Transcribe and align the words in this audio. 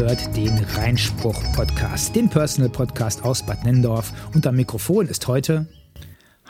hört 0.00 0.34
den 0.34 0.56
Reinspruch-Podcast, 0.56 2.16
den 2.16 2.30
Personal-Podcast 2.30 3.22
aus 3.22 3.44
Bad 3.44 3.66
Nendorf. 3.66 4.10
Und 4.34 4.46
am 4.46 4.56
Mikrofon 4.56 5.06
ist 5.06 5.28
heute 5.28 5.66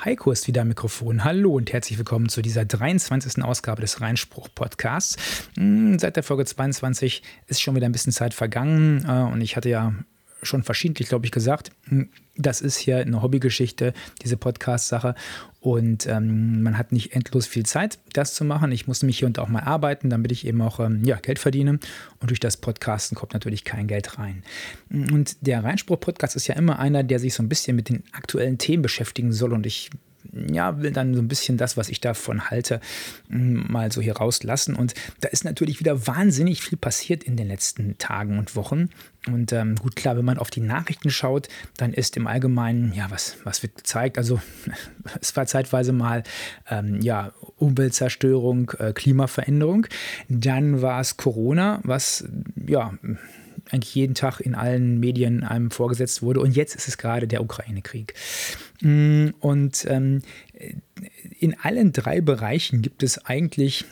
Heiko 0.04 0.30
ist 0.30 0.46
wieder 0.46 0.62
am 0.62 0.68
Mikrofon. 0.68 1.24
Hallo 1.24 1.56
und 1.56 1.72
herzlich 1.72 1.98
willkommen 1.98 2.28
zu 2.28 2.42
dieser 2.42 2.64
23. 2.64 3.42
Ausgabe 3.42 3.80
des 3.80 4.00
Reinspruch-Podcasts. 4.00 5.16
Hm, 5.56 5.98
seit 5.98 6.14
der 6.14 6.22
Folge 6.22 6.44
22 6.44 7.24
ist 7.48 7.60
schon 7.60 7.74
wieder 7.74 7.86
ein 7.86 7.92
bisschen 7.92 8.12
Zeit 8.12 8.34
vergangen 8.34 9.04
äh, 9.04 9.32
und 9.32 9.40
ich 9.40 9.56
hatte 9.56 9.68
ja 9.68 9.94
schon 10.42 10.62
verschiedentlich, 10.62 11.08
glaube 11.08 11.26
ich, 11.26 11.32
gesagt, 11.32 11.72
hm, 11.88 12.08
das 12.36 12.60
ist 12.60 12.76
hier 12.76 12.98
eine 12.98 13.20
Hobbygeschichte, 13.20 13.94
diese 14.22 14.36
Podcast-Sache. 14.36 15.16
Und 15.60 16.06
ähm, 16.06 16.62
man 16.62 16.78
hat 16.78 16.90
nicht 16.90 17.14
endlos 17.14 17.46
viel 17.46 17.66
Zeit, 17.66 17.98
das 18.14 18.34
zu 18.34 18.44
machen. 18.44 18.72
Ich 18.72 18.86
muss 18.86 19.02
nämlich 19.02 19.18
hier 19.18 19.28
und 19.28 19.38
auch 19.38 19.48
mal 19.48 19.62
arbeiten, 19.62 20.08
damit 20.08 20.32
ich 20.32 20.46
eben 20.46 20.62
auch 20.62 20.80
ähm, 20.80 21.04
ja, 21.04 21.16
Geld 21.16 21.38
verdiene. 21.38 21.78
Und 22.18 22.30
durch 22.30 22.40
das 22.40 22.56
Podcasten 22.56 23.14
kommt 23.14 23.34
natürlich 23.34 23.64
kein 23.64 23.86
Geld 23.86 24.18
rein. 24.18 24.42
Und 24.90 25.36
der 25.46 25.62
Reinspruch-Podcast 25.62 26.34
ist 26.34 26.46
ja 26.46 26.54
immer 26.54 26.78
einer, 26.78 27.02
der 27.02 27.18
sich 27.18 27.34
so 27.34 27.42
ein 27.42 27.50
bisschen 27.50 27.76
mit 27.76 27.90
den 27.90 28.04
aktuellen 28.12 28.56
Themen 28.56 28.82
beschäftigen 28.82 29.32
soll. 29.32 29.52
Und 29.52 29.66
ich 29.66 29.90
ja, 30.32 30.80
will 30.80 30.92
dann 30.92 31.14
so 31.14 31.20
ein 31.20 31.28
bisschen 31.28 31.56
das, 31.56 31.76
was 31.76 31.88
ich 31.88 32.00
davon 32.00 32.50
halte, 32.50 32.80
mm, 33.28 33.72
mal 33.72 33.90
so 33.92 34.00
hier 34.00 34.16
rauslassen. 34.16 34.74
Und 34.74 34.94
da 35.20 35.28
ist 35.28 35.44
natürlich 35.44 35.80
wieder 35.80 36.06
wahnsinnig 36.06 36.62
viel 36.62 36.78
passiert 36.78 37.24
in 37.24 37.36
den 37.36 37.48
letzten 37.48 37.98
Tagen 37.98 38.38
und 38.38 38.56
Wochen. 38.56 38.90
Und 39.26 39.52
ähm, 39.52 39.76
gut, 39.76 39.96
klar, 39.96 40.16
wenn 40.16 40.24
man 40.24 40.38
auf 40.38 40.50
die 40.50 40.60
Nachrichten 40.60 41.10
schaut, 41.10 41.48
dann 41.76 41.92
ist 41.92 42.16
im 42.16 42.26
Allgemeinen, 42.26 42.92
ja, 42.94 43.10
was, 43.10 43.36
was 43.44 43.62
wird 43.62 43.76
gezeigt? 43.76 44.18
Also, 44.18 44.40
es 45.20 45.36
war 45.36 45.46
zeitweise 45.46 45.92
mal, 45.92 46.22
ähm, 46.70 47.00
ja, 47.02 47.32
Umweltzerstörung, 47.56 48.72
äh, 48.78 48.92
Klimaveränderung. 48.92 49.86
Dann 50.28 50.80
war 50.80 51.00
es 51.00 51.16
Corona, 51.16 51.80
was, 51.82 52.24
ja, 52.66 52.94
eigentlich 53.72 53.94
jeden 53.94 54.14
Tag 54.14 54.40
in 54.40 54.54
allen 54.54 55.00
Medien 55.00 55.44
einem 55.44 55.70
vorgesetzt 55.70 56.22
wurde. 56.22 56.40
Und 56.40 56.56
jetzt 56.56 56.74
ist 56.74 56.88
es 56.88 56.98
gerade 56.98 57.26
der 57.26 57.42
Ukraine-Krieg. 57.42 58.14
Mm, 58.80 59.28
und 59.40 59.86
ähm, 59.88 60.22
in 61.38 61.56
allen 61.60 61.92
drei 61.92 62.20
Bereichen 62.20 62.82
gibt 62.82 63.02
es 63.02 63.24
eigentlich 63.24 63.84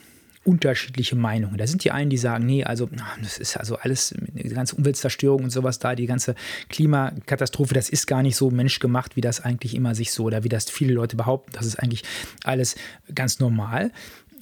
unterschiedliche 0.48 1.14
Meinungen. 1.14 1.58
Da 1.58 1.66
sind 1.66 1.84
die 1.84 1.90
einen, 1.90 2.08
die 2.08 2.16
sagen, 2.16 2.46
nee, 2.46 2.64
also 2.64 2.88
das 3.22 3.38
ist 3.38 3.58
also 3.58 3.76
alles, 3.76 4.14
die 4.18 4.48
ganze 4.48 4.76
Umweltzerstörung 4.76 5.44
und 5.44 5.50
sowas 5.50 5.78
da, 5.78 5.94
die 5.94 6.06
ganze 6.06 6.34
Klimakatastrophe, 6.70 7.74
das 7.74 7.90
ist 7.90 8.06
gar 8.06 8.22
nicht 8.22 8.36
so 8.36 8.50
menschgemacht, 8.50 9.14
wie 9.14 9.20
das 9.20 9.42
eigentlich 9.42 9.74
immer 9.74 9.94
sich 9.94 10.10
so, 10.10 10.24
oder 10.24 10.44
wie 10.44 10.48
das 10.48 10.70
viele 10.70 10.94
Leute 10.94 11.16
behaupten. 11.16 11.52
Das 11.52 11.66
ist 11.66 11.76
eigentlich 11.76 12.02
alles 12.44 12.76
ganz 13.14 13.40
normal. 13.40 13.92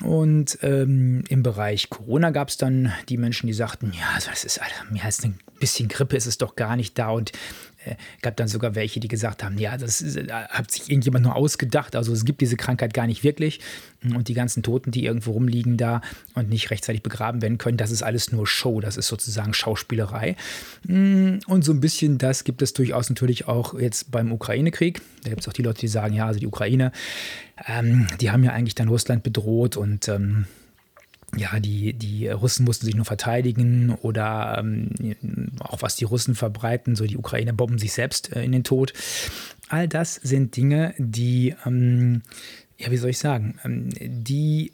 Und 0.03 0.59
ähm, 0.63 1.25
im 1.29 1.43
Bereich 1.43 1.89
Corona 1.89 2.31
gab 2.31 2.49
es 2.49 2.57
dann 2.57 2.93
die 3.09 3.17
Menschen, 3.17 3.47
die 3.47 3.53
sagten, 3.53 3.93
ja, 3.99 4.15
also 4.15 4.31
das 4.31 4.45
ist 4.45 4.61
mehr 4.91 5.05
als 5.05 5.25
ein 5.25 5.39
bisschen 5.59 5.89
Grippe 5.89 6.17
ist 6.17 6.27
es 6.27 6.39
doch 6.39 6.55
gar 6.55 6.77
nicht 6.77 6.99
da. 6.99 7.11
Und 7.11 7.33
gab 8.23 8.37
dann 8.37 8.49
sogar 8.49 8.75
welche, 8.75 9.01
die 9.01 9.09
gesagt 9.09 9.43
haben, 9.43 9.59
ja, 9.59 9.77
das 9.77 10.03
äh, 10.03 10.27
hat 10.31 10.71
sich 10.71 10.91
irgendjemand 10.91 11.25
nur 11.25 11.37
ausgedacht. 11.37 11.97
Also 11.97 12.13
es 12.13 12.25
gibt 12.25 12.41
diese 12.41 12.57
Krankheit 12.57 12.95
gar 12.95 13.07
nicht 13.07 13.25
wirklich. 13.25 13.61
Und 14.03 14.29
die 14.29 14.35
ganzen 14.35 14.63
Toten, 14.63 14.91
die 14.91 15.05
irgendwo 15.05 15.33
rumliegen 15.33 15.77
da 15.77 16.01
und 16.35 16.49
nicht 16.49 16.71
rechtzeitig 16.71 17.03
begraben 17.03 17.43
werden 17.43 17.59
können, 17.59 17.77
das 17.77 17.91
ist 17.91 18.03
alles 18.03 18.33
nur 18.33 18.47
Show. 18.47 18.81
Das 18.81 18.97
ist 18.97 19.09
sozusagen 19.09 19.55
Schauspielerei. 19.55 20.37
Mm, 20.85 21.39
und 21.47 21.65
so 21.65 21.73
ein 21.73 21.81
bisschen 21.81 22.19
das 22.19 22.45
gibt 22.45 22.63
es 22.63 22.73
durchaus 22.73 23.09
natürlich 23.09 23.49
auch 23.49 23.79
jetzt 23.79 24.11
beim 24.11 24.33
Ukraine-Krieg. 24.33 25.01
Da 25.23 25.31
gibt 25.31 25.43
es 25.43 25.49
auch 25.49 25.53
die 25.53 25.63
Leute, 25.63 25.81
die 25.81 25.89
sagen, 25.89 26.15
ja, 26.15 26.27
also 26.27 26.39
die 26.39 26.47
Ukraine, 26.47 26.93
ähm, 27.67 28.07
die 28.21 28.31
haben 28.31 28.45
ja 28.45 28.53
eigentlich 28.53 28.75
dann 28.75 28.89
Russland 28.89 29.23
bedroht 29.23 29.77
und 29.77 30.09
ähm, 30.09 30.47
ja, 31.37 31.61
die, 31.61 31.93
die 31.93 32.29
Russen 32.29 32.65
mussten 32.65 32.87
sich 32.87 32.95
nur 32.95 33.05
verteidigen 33.05 33.95
oder 34.03 34.57
ähm, 34.59 34.91
auch 35.61 35.83
was 35.83 35.97
die 35.97 36.05
Russen 36.05 36.35
verbreiten, 36.35 36.97
so 36.97 37.05
die 37.05 37.17
Ukrainer 37.17 37.53
bomben 37.53 37.79
sich 37.79 37.93
selbst 37.93 38.35
äh, 38.35 38.43
in 38.43 38.53
den 38.53 38.65
Tod. 38.65 38.93
All 39.69 39.87
das 39.87 40.15
sind 40.15 40.57
Dinge, 40.57 40.95
die, 40.99 41.55
ähm, 41.67 42.23
ja, 42.79 42.91
wie 42.91 42.97
soll 42.97 43.11
ich 43.11 43.19
sagen, 43.19 43.59
ähm, 43.65 43.91
die 44.01 44.73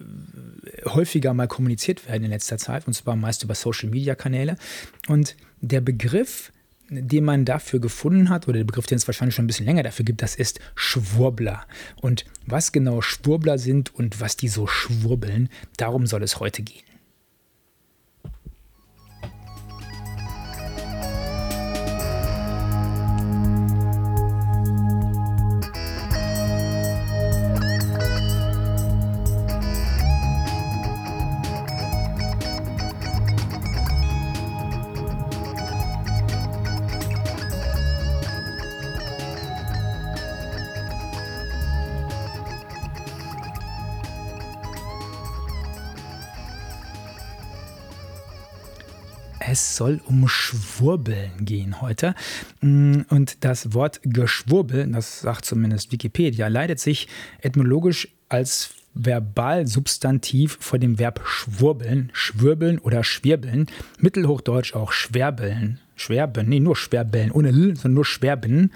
äh, 0.00 0.88
häufiger 0.88 1.34
mal 1.34 1.48
kommuniziert 1.48 2.08
werden 2.08 2.24
in 2.24 2.30
letzter 2.30 2.58
Zeit, 2.58 2.86
und 2.86 2.94
zwar 2.94 3.16
meist 3.16 3.42
über 3.42 3.54
Social-Media-Kanäle. 3.54 4.56
Und 5.08 5.36
der 5.60 5.80
Begriff 5.80 6.52
den 6.90 7.24
man 7.24 7.44
dafür 7.44 7.80
gefunden 7.80 8.30
hat, 8.30 8.48
oder 8.48 8.58
der 8.58 8.64
Begriff, 8.64 8.86
den 8.86 8.96
es 8.96 9.06
wahrscheinlich 9.06 9.34
schon 9.34 9.44
ein 9.44 9.48
bisschen 9.48 9.66
länger 9.66 9.82
dafür 9.82 10.04
gibt, 10.04 10.22
das 10.22 10.34
ist 10.34 10.60
Schwurbler. 10.74 11.66
Und 12.00 12.24
was 12.46 12.72
genau 12.72 13.00
Schwurbler 13.00 13.58
sind 13.58 13.94
und 13.94 14.20
was 14.20 14.36
die 14.36 14.48
so 14.48 14.66
schwurbeln, 14.66 15.48
darum 15.76 16.06
soll 16.06 16.22
es 16.22 16.40
heute 16.40 16.62
gehen. 16.62 16.87
Es 49.50 49.76
soll 49.76 50.00
um 50.06 50.28
Schwurbeln 50.28 51.30
gehen 51.40 51.80
heute. 51.80 52.14
Mm, 52.60 53.00
und 53.08 53.44
das 53.44 53.72
Wort 53.72 54.00
Geschwurbel, 54.02 54.86
das 54.92 55.20
sagt 55.20 55.46
zumindest 55.46 55.90
Wikipedia, 55.90 56.48
leitet 56.48 56.80
sich 56.80 57.08
etymologisch 57.40 58.08
als 58.28 58.74
Verbalsubstantiv 58.94 60.58
vor 60.60 60.78
dem 60.78 60.98
Verb 60.98 61.22
schwurbeln, 61.24 62.10
schwirbeln 62.12 62.78
oder 62.78 63.04
schwirbeln, 63.04 63.68
mittelhochdeutsch 63.98 64.74
auch 64.74 64.92
schwerbeln, 64.92 65.78
schwerben, 65.96 66.48
nee, 66.48 66.60
nur 66.60 66.76
schwerbeln, 66.76 67.30
ohne 67.30 67.48
L, 67.48 67.74
sondern 67.74 67.94
nur 67.94 68.04
schwerben. 68.04 68.72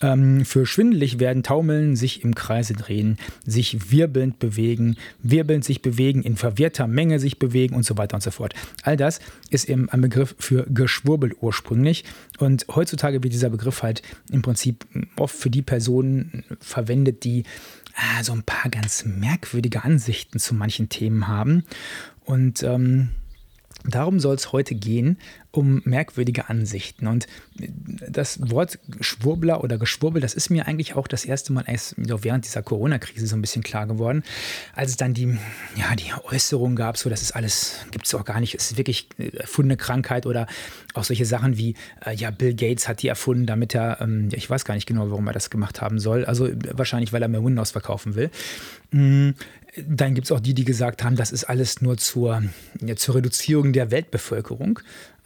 Ähm, 0.00 0.44
für 0.44 0.66
schwindelig 0.66 1.18
werden, 1.18 1.42
taumeln, 1.42 1.96
sich 1.96 2.24
im 2.24 2.34
Kreise 2.34 2.74
drehen, 2.74 3.18
sich 3.46 3.90
wirbelnd 3.90 4.38
bewegen, 4.38 4.96
wirbelnd 5.22 5.64
sich 5.64 5.82
bewegen, 5.82 6.22
in 6.22 6.36
verwirrter 6.36 6.86
Menge 6.86 7.20
sich 7.20 7.38
bewegen 7.38 7.74
und 7.74 7.84
so 7.84 7.96
weiter 7.96 8.16
und 8.16 8.22
so 8.22 8.30
fort. 8.30 8.54
All 8.82 8.96
das 8.96 9.20
ist 9.50 9.68
eben 9.68 9.88
ein 9.88 10.00
Begriff 10.00 10.34
für 10.38 10.66
Geschwurbel 10.68 11.34
ursprünglich. 11.40 12.04
Und 12.38 12.66
heutzutage 12.74 13.22
wird 13.22 13.32
dieser 13.32 13.50
Begriff 13.50 13.82
halt 13.82 14.02
im 14.30 14.42
Prinzip 14.42 14.84
oft 15.16 15.34
für 15.34 15.50
die 15.50 15.62
Personen 15.62 16.44
verwendet, 16.60 17.24
die 17.24 17.44
ah, 17.94 18.22
so 18.22 18.32
ein 18.32 18.42
paar 18.42 18.70
ganz 18.70 19.04
merkwürdige 19.04 19.84
Ansichten 19.84 20.38
zu 20.38 20.54
manchen 20.54 20.88
Themen 20.88 21.28
haben. 21.28 21.64
Und 22.24 22.62
ähm, 22.62 23.10
Darum 23.86 24.18
soll 24.18 24.34
es 24.34 24.50
heute 24.52 24.74
gehen, 24.74 25.18
um 25.50 25.82
merkwürdige 25.84 26.48
Ansichten. 26.48 27.06
Und 27.06 27.26
das 28.08 28.50
Wort 28.50 28.78
Schwurbler 29.00 29.62
oder 29.62 29.76
Geschwurbel, 29.76 30.22
das 30.22 30.34
ist 30.34 30.50
mir 30.50 30.66
eigentlich 30.66 30.96
auch 30.96 31.06
das 31.06 31.24
erste 31.24 31.52
Mal 31.52 31.64
erst 31.66 31.94
während 31.96 32.46
dieser 32.46 32.62
Corona-Krise 32.62 33.26
so 33.26 33.36
ein 33.36 33.42
bisschen 33.42 33.62
klar 33.62 33.86
geworden, 33.86 34.22
als 34.74 34.90
es 34.90 34.96
dann 34.96 35.12
die, 35.12 35.38
ja, 35.76 35.94
die 35.96 36.12
Äußerung 36.24 36.76
gab, 36.76 36.96
so, 36.96 37.10
das 37.10 37.22
ist 37.22 37.32
alles, 37.36 37.76
gibt 37.90 38.06
es 38.06 38.14
auch 38.14 38.24
gar 38.24 38.40
nicht, 38.40 38.54
es 38.54 38.70
ist 38.70 38.78
wirklich 38.78 39.08
erfundene 39.18 39.76
Krankheit 39.76 40.24
oder 40.26 40.46
auch 40.94 41.04
solche 41.04 41.26
Sachen 41.26 41.58
wie, 41.58 41.74
äh, 42.04 42.14
ja, 42.14 42.30
Bill 42.30 42.54
Gates 42.54 42.88
hat 42.88 43.02
die 43.02 43.08
erfunden, 43.08 43.46
damit 43.46 43.74
er, 43.74 44.00
ähm, 44.00 44.30
ich 44.32 44.48
weiß 44.48 44.64
gar 44.64 44.74
nicht 44.74 44.86
genau, 44.86 45.10
warum 45.10 45.26
er 45.26 45.34
das 45.34 45.50
gemacht 45.50 45.82
haben 45.82 45.98
soll, 45.98 46.24
also 46.24 46.48
wahrscheinlich, 46.72 47.12
weil 47.12 47.22
er 47.22 47.28
mehr 47.28 47.44
Windows 47.44 47.72
verkaufen 47.72 48.14
will. 48.14 48.30
Dann 49.76 50.14
gibt 50.14 50.26
es 50.26 50.32
auch 50.32 50.40
die, 50.40 50.54
die 50.54 50.64
gesagt 50.64 51.02
haben, 51.02 51.16
das 51.16 51.32
ist 51.32 51.44
alles 51.44 51.82
nur 51.82 51.96
zur, 51.96 52.42
ja, 52.80 52.96
zur 52.96 53.16
Reduzierung 53.16 53.72
der 53.72 53.90
Weltbevölkerung. 53.90 54.80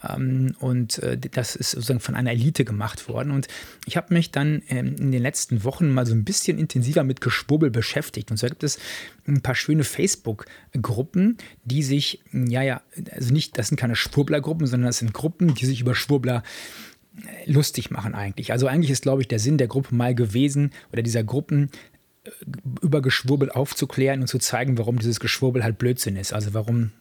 Ähm, 0.07 0.55
und 0.61 0.99
äh, 1.01 1.19
das 1.19 1.57
ist 1.57 1.73
sozusagen 1.73 2.01
von 2.01 2.15
einer 2.15 2.31
Elite 2.31 2.65
gemacht 2.65 3.09
worden. 3.09 3.33
Und 3.33 3.49
ich 3.85 3.97
habe 3.97 4.15
mich 4.15 4.31
dann 4.31 4.63
ähm, 4.69 4.95
in 4.97 5.11
den 5.11 5.23
letzten 5.23 5.65
Wochen 5.65 5.91
mal 5.91 6.07
so 6.07 6.15
ein 6.15 6.25
bisschen 6.25 6.59
intensiver 6.59 7.05
mit 7.05 7.21
Geschwurbel 7.21 7.71
beschäftigt. 7.71 8.31
Und 8.31 8.37
so 8.37 8.47
gibt 8.47 8.63
es 8.63 8.79
ein 9.27 9.43
paar 9.43 9.55
schöne 9.55 9.85
Facebook-Gruppen, 9.85 11.37
die 11.65 11.83
sich, 11.83 12.23
ja, 12.33 12.63
ja, 12.63 12.83
also 13.13 13.33
nicht, 13.33 13.59
das 13.59 13.69
sind 13.69 13.77
keine 13.77 13.97
Schwurbler-Gruppen, 13.97 14.67
sondern 14.67 14.89
das 14.89 14.99
sind 14.99 15.13
Gruppen, 15.13 15.55
die 15.55 15.67
sich 15.67 15.81
über 15.81 15.95
Schwurbler 15.95 16.43
äh, 17.17 17.51
lustig 17.51 17.91
machen 17.91 18.15
eigentlich. 18.15 18.53
Also 18.53 18.69
eigentlich 18.69 18.91
ist, 18.91 19.03
glaube 19.03 19.23
ich, 19.23 19.29
der 19.29 19.41
Sinn 19.41 19.59
der 19.59 19.69
Gruppe 19.69 19.95
mal 19.95 20.15
gewesen 20.15 20.71
oder 20.93 21.03
dieser 21.03 21.25
Gruppen 21.25 21.71
über 22.81 23.03
Geschwurbel 23.03 23.51
aufzuklären 23.51 24.21
und 24.21 24.27
zu 24.27 24.39
zeigen, 24.39 24.79
warum 24.79 24.99
dieses 24.99 25.21
Geschwurbel 25.21 25.65
halt 25.65 25.79
Blödsinn 25.79 26.17
ist. 26.17 26.33
Also 26.33 26.55
warum 26.55 26.93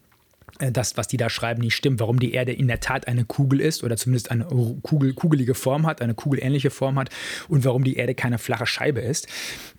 äh, 0.59 0.71
das, 0.71 0.97
was 0.97 1.07
die 1.07 1.17
da 1.17 1.29
schreiben, 1.29 1.61
nicht 1.61 1.75
stimmt, 1.75 1.99
warum 1.99 2.19
die 2.19 2.33
Erde 2.33 2.53
in 2.53 2.67
der 2.67 2.79
Tat 2.79 3.07
eine 3.07 3.25
Kugel 3.25 3.61
ist 3.61 3.83
oder 3.83 3.97
zumindest 3.97 4.31
eine 4.31 4.45
Kugel, 4.81 5.13
kugelige 5.13 5.53
Form 5.53 5.85
hat, 5.85 6.01
eine 6.01 6.13
kugelähnliche 6.13 6.69
Form 6.69 6.97
hat 6.97 7.09
und 7.47 7.65
warum 7.65 7.83
die 7.83 7.95
Erde 7.95 8.15
keine 8.15 8.37
flache 8.37 8.65
Scheibe 8.65 9.01
ist. 9.01 9.27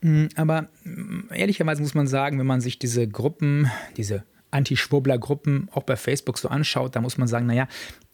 Mm, 0.01 0.27
aber 0.37 0.69
mm, 0.85 1.33
ehrlicherweise 1.33 1.83
muss 1.83 1.95
man 1.95 2.07
sagen, 2.07 2.39
wenn 2.39 2.47
man 2.47 2.61
sich 2.61 2.79
diese 2.79 3.09
Gruppen, 3.09 3.71
diese 3.97 4.25
Anti-Schwurbler-Gruppen 4.51 5.69
auch 5.73 5.83
bei 5.83 5.97
Facebook 5.97 6.39
so 6.39 6.49
anschaut, 6.49 6.97
da 6.97 7.01
muss 7.01 7.19
man 7.19 7.29
sagen, 7.29 7.47
naja, 7.47 7.69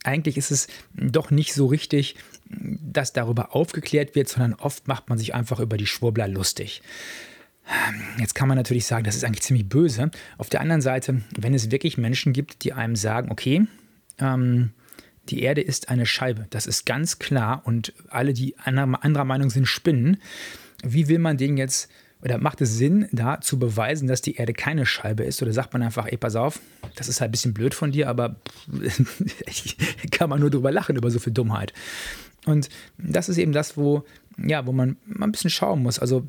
eigentlich 0.05 0.37
ist 0.37 0.51
es 0.51 0.69
doch 0.95 1.31
nicht 1.31 1.55
so 1.55 1.67
richtig, 1.67 2.17
dass 2.49 3.13
darüber 3.13 3.55
aufgeklärt 3.55 4.15
wird, 4.15 4.29
sondern 4.29 4.55
oft 4.55 4.87
macht 4.87 5.09
man 5.09 5.19
sich 5.19 5.35
einfach 5.35 5.61
über 5.61 5.77
die 5.77 5.87
Schwurbler 5.87 6.29
lustig. 6.29 6.83
Jetzt 8.19 8.35
kann 8.35 8.47
man 8.47 8.59
natürlich 8.59 8.85
sagen, 8.85 9.05
das 9.05 9.17
ist 9.17 9.25
eigentlich 9.25 9.43
ziemlich 9.43 9.69
böse. 9.69 10.11
Auf 10.37 10.51
der 10.51 10.61
anderen 10.61 10.83
Seite, 10.83 11.23
wenn 11.37 11.55
es 11.55 11.71
wirklich 11.71 11.97
Menschen 11.97 12.33
gibt, 12.35 12.63
die 12.63 12.75
einem 12.75 12.95
sagen, 12.95 13.33
okay, 13.33 13.67
ähm, 14.19 14.71
die 15.31 15.41
Erde 15.43 15.63
ist 15.63 15.89
eine 15.89 16.05
Scheibe, 16.05 16.47
das 16.51 16.67
ist 16.67 16.85
ganz 16.85 17.19
klar 17.19 17.63
und 17.65 17.95
alle, 18.09 18.35
die 18.35 18.59
anderer 18.59 19.25
Meinung 19.25 19.49
sind, 19.49 19.67
spinnen, 19.67 20.19
wie 20.83 21.09
will 21.09 21.19
man 21.19 21.39
den 21.39 21.57
jetzt 21.57 21.89
oder 22.25 22.39
macht 22.39 22.61
es 22.63 22.77
Sinn, 22.79 23.07
da 23.13 23.41
zu 23.41 23.59
beweisen, 23.59 24.09
dass 24.09 24.23
die 24.23 24.37
Erde 24.37 24.55
keine 24.55 24.87
Scheibe 24.87 25.25
ist? 25.25 25.43
Oder 25.43 25.53
sagt 25.53 25.75
man 25.75 25.83
einfach, 25.83 26.07
ey, 26.07 26.17
pass 26.17 26.37
auf, 26.37 26.59
das 26.97 27.09
ist 27.09 27.21
halt 27.21 27.29
ein 27.29 27.33
bisschen 27.33 27.53
blöd 27.53 27.75
von 27.75 27.93
dir, 27.93 28.09
aber 28.09 28.37
kann 30.11 30.31
man 30.31 30.41
nur 30.41 30.51
drüber 30.51 30.73
lachen, 30.73 30.97
über 30.97 31.11
so 31.11 31.19
viel 31.19 31.35
Dummheit. 31.35 31.75
Und 32.47 32.71
das 32.97 33.29
ist 33.29 33.37
eben 33.37 33.53
das, 33.53 33.77
wo, 33.77 34.05
ja, 34.39 34.67
wo 34.67 34.73
man 34.73 34.97
mal 35.05 35.27
ein 35.27 35.33
bisschen 35.33 35.51
schauen 35.51 35.83
muss. 35.83 35.99
Also 35.99 36.27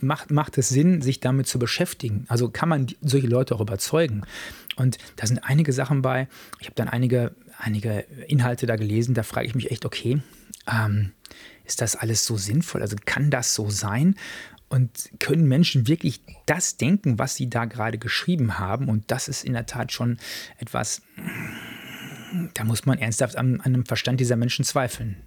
macht, 0.00 0.32
macht 0.32 0.58
es 0.58 0.68
Sinn, 0.70 1.00
sich 1.02 1.20
damit 1.20 1.46
zu 1.46 1.60
beschäftigen? 1.60 2.24
Also 2.26 2.48
kann 2.50 2.68
man 2.68 2.86
solche 3.00 3.28
Leute 3.28 3.54
auch 3.54 3.60
überzeugen? 3.60 4.22
Und 4.76 4.98
da 5.16 5.26
sind 5.26 5.38
einige 5.38 5.72
Sachen 5.72 6.02
bei. 6.02 6.28
Ich 6.60 6.66
habe 6.66 6.74
dann 6.74 6.88
einige, 6.88 7.34
einige 7.58 8.00
Inhalte 8.26 8.66
da 8.66 8.74
gelesen, 8.74 9.14
da 9.14 9.22
frage 9.22 9.46
ich 9.46 9.54
mich 9.54 9.70
echt, 9.70 9.84
okay, 9.84 10.20
ähm, 10.70 11.12
ist 11.64 11.80
das 11.80 11.96
alles 11.96 12.24
so 12.24 12.36
sinnvoll? 12.36 12.82
Also 12.82 12.96
kann 13.04 13.30
das 13.30 13.54
so 13.54 13.70
sein? 13.70 14.16
Und 14.68 15.10
können 15.20 15.46
Menschen 15.46 15.86
wirklich 15.86 16.20
das 16.46 16.76
denken, 16.76 17.18
was 17.18 17.36
sie 17.36 17.48
da 17.48 17.66
gerade 17.66 17.98
geschrieben 17.98 18.58
haben? 18.58 18.88
Und 18.88 19.10
das 19.10 19.28
ist 19.28 19.44
in 19.44 19.52
der 19.52 19.66
Tat 19.66 19.92
schon 19.92 20.18
etwas, 20.58 21.02
da 22.54 22.64
muss 22.64 22.84
man 22.84 22.98
ernsthaft 22.98 23.36
an, 23.36 23.60
an 23.60 23.72
dem 23.72 23.86
Verstand 23.86 24.18
dieser 24.18 24.36
Menschen 24.36 24.64
zweifeln. 24.64 25.22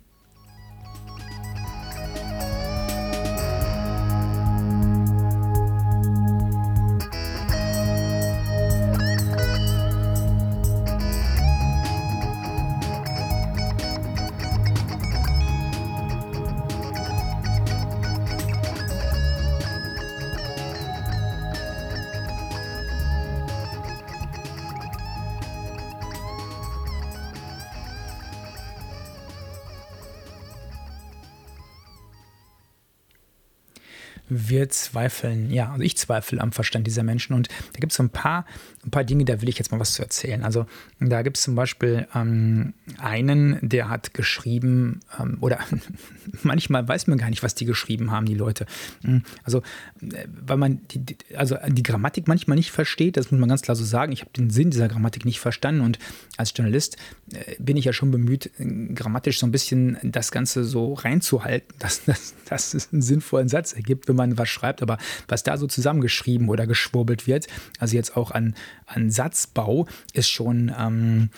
Zweifeln, 34.89 35.51
ja, 35.51 35.71
also 35.71 35.83
ich 35.83 35.97
zweifle 35.97 36.41
am 36.41 36.51
Verstand 36.51 36.87
dieser 36.87 37.03
Menschen. 37.03 37.33
Und 37.33 37.47
da 37.47 37.79
gibt 37.79 37.91
es 37.91 37.97
so 37.97 38.03
ein 38.03 38.09
paar, 38.09 38.45
ein 38.85 38.91
paar 38.91 39.03
Dinge, 39.03 39.25
da 39.25 39.41
will 39.41 39.49
ich 39.49 39.57
jetzt 39.57 39.71
mal 39.71 39.79
was 39.79 39.93
zu 39.93 40.01
erzählen. 40.01 40.43
Also 40.43 40.65
da 40.99 41.21
gibt 41.21 41.37
es 41.37 41.43
zum 41.43 41.55
Beispiel 41.55 42.07
ähm, 42.15 42.73
einen, 42.97 43.57
der 43.61 43.89
hat 43.89 44.13
geschrieben, 44.13 45.01
ähm, 45.19 45.37
oder 45.41 45.59
manchmal 46.43 46.87
weiß 46.87 47.07
man 47.07 47.17
gar 47.17 47.29
nicht, 47.29 47.43
was 47.43 47.55
die 47.55 47.65
geschrieben 47.65 48.11
haben, 48.11 48.25
die 48.25 48.35
Leute. 48.35 48.65
Hm, 49.03 49.23
also, 49.43 49.59
äh, 50.01 50.25
weil 50.45 50.57
man 50.57 50.81
die, 50.89 51.17
also 51.35 51.57
die 51.67 51.83
Grammatik 51.83 52.27
manchmal 52.27 52.57
nicht 52.57 52.71
versteht, 52.71 53.17
das 53.17 53.31
muss 53.31 53.39
man 53.39 53.49
ganz 53.49 53.61
klar 53.61 53.75
so 53.75 53.83
sagen. 53.83 54.11
Ich 54.11 54.21
habe 54.21 54.31
den 54.35 54.49
Sinn 54.49 54.71
dieser 54.71 54.87
Grammatik 54.87 55.25
nicht 55.25 55.39
verstanden 55.39 55.81
und 55.81 55.99
als 56.37 56.53
Journalist 56.55 56.97
äh, 57.33 57.55
bin 57.59 57.77
ich 57.77 57.85
ja 57.85 57.93
schon 57.93 58.11
bemüht, 58.11 58.51
grammatisch 58.95 59.39
so 59.39 59.45
ein 59.45 59.51
bisschen 59.51 59.97
das 60.03 60.31
Ganze 60.31 60.63
so 60.63 60.93
reinzuhalten, 60.93 61.75
dass, 61.79 62.05
dass, 62.05 62.33
dass 62.45 62.73
es 62.73 62.91
einen 62.91 63.01
sinnvollen 63.01 63.49
Satz 63.49 63.73
ergibt, 63.73 64.07
wenn 64.07 64.15
man 64.15 64.37
was 64.37 64.49
schreibt. 64.49 64.78
Aber 64.81 64.97
was 65.27 65.43
da 65.43 65.57
so 65.57 65.67
zusammengeschrieben 65.67 66.49
oder 66.49 66.67
geschwurbelt 66.67 67.27
wird, 67.27 67.47
also 67.79 67.95
jetzt 67.95 68.15
auch 68.17 68.31
an, 68.31 68.55
an 68.85 69.09
Satzbau, 69.09 69.87
ist 70.13 70.29
schon. 70.29 70.73
Ähm, 70.77 71.29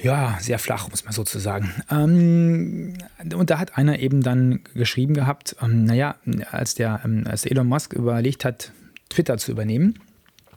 ja, 0.00 0.38
sehr 0.40 0.60
flach, 0.60 0.88
muss 0.90 1.02
man 1.02 1.12
sozusagen. 1.12 1.72
Ähm, 1.90 2.94
und 3.34 3.50
da 3.50 3.58
hat 3.58 3.76
einer 3.76 3.98
eben 3.98 4.22
dann 4.22 4.60
geschrieben 4.74 5.12
gehabt, 5.12 5.56
ähm, 5.60 5.84
naja, 5.84 6.14
als 6.52 6.76
der, 6.76 7.00
ähm, 7.04 7.24
als 7.28 7.44
Elon 7.44 7.66
Musk 7.66 7.94
überlegt 7.94 8.44
hat, 8.44 8.70
Twitter 9.08 9.38
zu 9.38 9.50
übernehmen, 9.50 9.98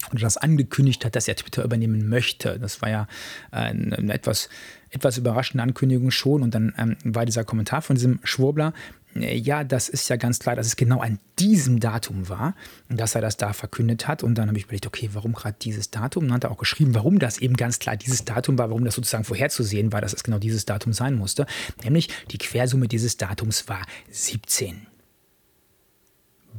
und 0.10 0.22
das 0.22 0.38
angekündigt 0.38 1.06
hat, 1.06 1.16
dass 1.16 1.28
er 1.28 1.36
Twitter 1.36 1.64
übernehmen 1.64 2.10
möchte. 2.10 2.58
Das 2.60 2.82
war 2.82 2.90
ja 2.90 3.08
äh, 3.52 3.58
eine 3.58 4.14
etwas, 4.14 4.50
etwas 4.92 5.18
überraschende 5.18 5.64
Ankündigung 5.64 6.12
schon. 6.12 6.44
Und 6.44 6.54
dann 6.54 6.74
ähm, 6.78 6.98
war 7.04 7.26
dieser 7.26 7.44
Kommentar 7.44 7.82
von 7.82 7.96
diesem 7.96 8.20
Schwurbler, 8.24 8.74
äh, 9.16 9.36
ja, 9.36 9.64
das 9.64 9.90
ist 9.90 10.10
ja 10.10 10.18
ganz 10.18 10.40
klar, 10.40 10.56
dass 10.56 10.68
es 10.68 10.76
genau 10.76 11.00
an 11.00 11.20
diesem 11.40 11.80
Datum 11.80 12.30
war, 12.30 12.56
dass 12.90 13.16
er 13.16 13.22
das 13.22 13.38
da 13.38 13.54
verkündet 13.54 14.08
hat. 14.08 14.24
Und 14.24 14.36
dann 14.36 14.48
habe 14.48 14.58
ich 14.58 14.66
überlegt, 14.66 14.88
okay, 14.88 15.10
warum 15.14 15.34
gerade 15.34 15.56
dieses 15.62 15.92
Datum? 15.92 16.26
Dann 16.26 16.36
hat 16.36 16.44
er 16.44 16.52
auch 16.52 16.58
geschrieben, 16.58 16.94
warum 16.94 17.20
das 17.20 17.38
eben 17.40 17.56
ganz 17.56 17.80
klar 17.80 17.98
dieses 17.98 18.26
Datum 18.26 18.58
war, 18.58 18.70
warum 18.70 18.86
das 18.86 18.96
sozusagen 18.96 19.24
vorherzusehen 19.24 19.92
war, 19.92 20.02
dass 20.02 20.14
es 20.14 20.24
genau 20.24 20.40
dieses 20.40 20.66
Datum 20.66 20.94
sein 20.94 21.16
musste. 21.16 21.46
Nämlich 21.84 22.10
die 22.32 22.38
Quersumme 22.38 22.88
dieses 22.88 23.18
Datums 23.18 23.68
war 23.68 23.82
17. 24.10 24.88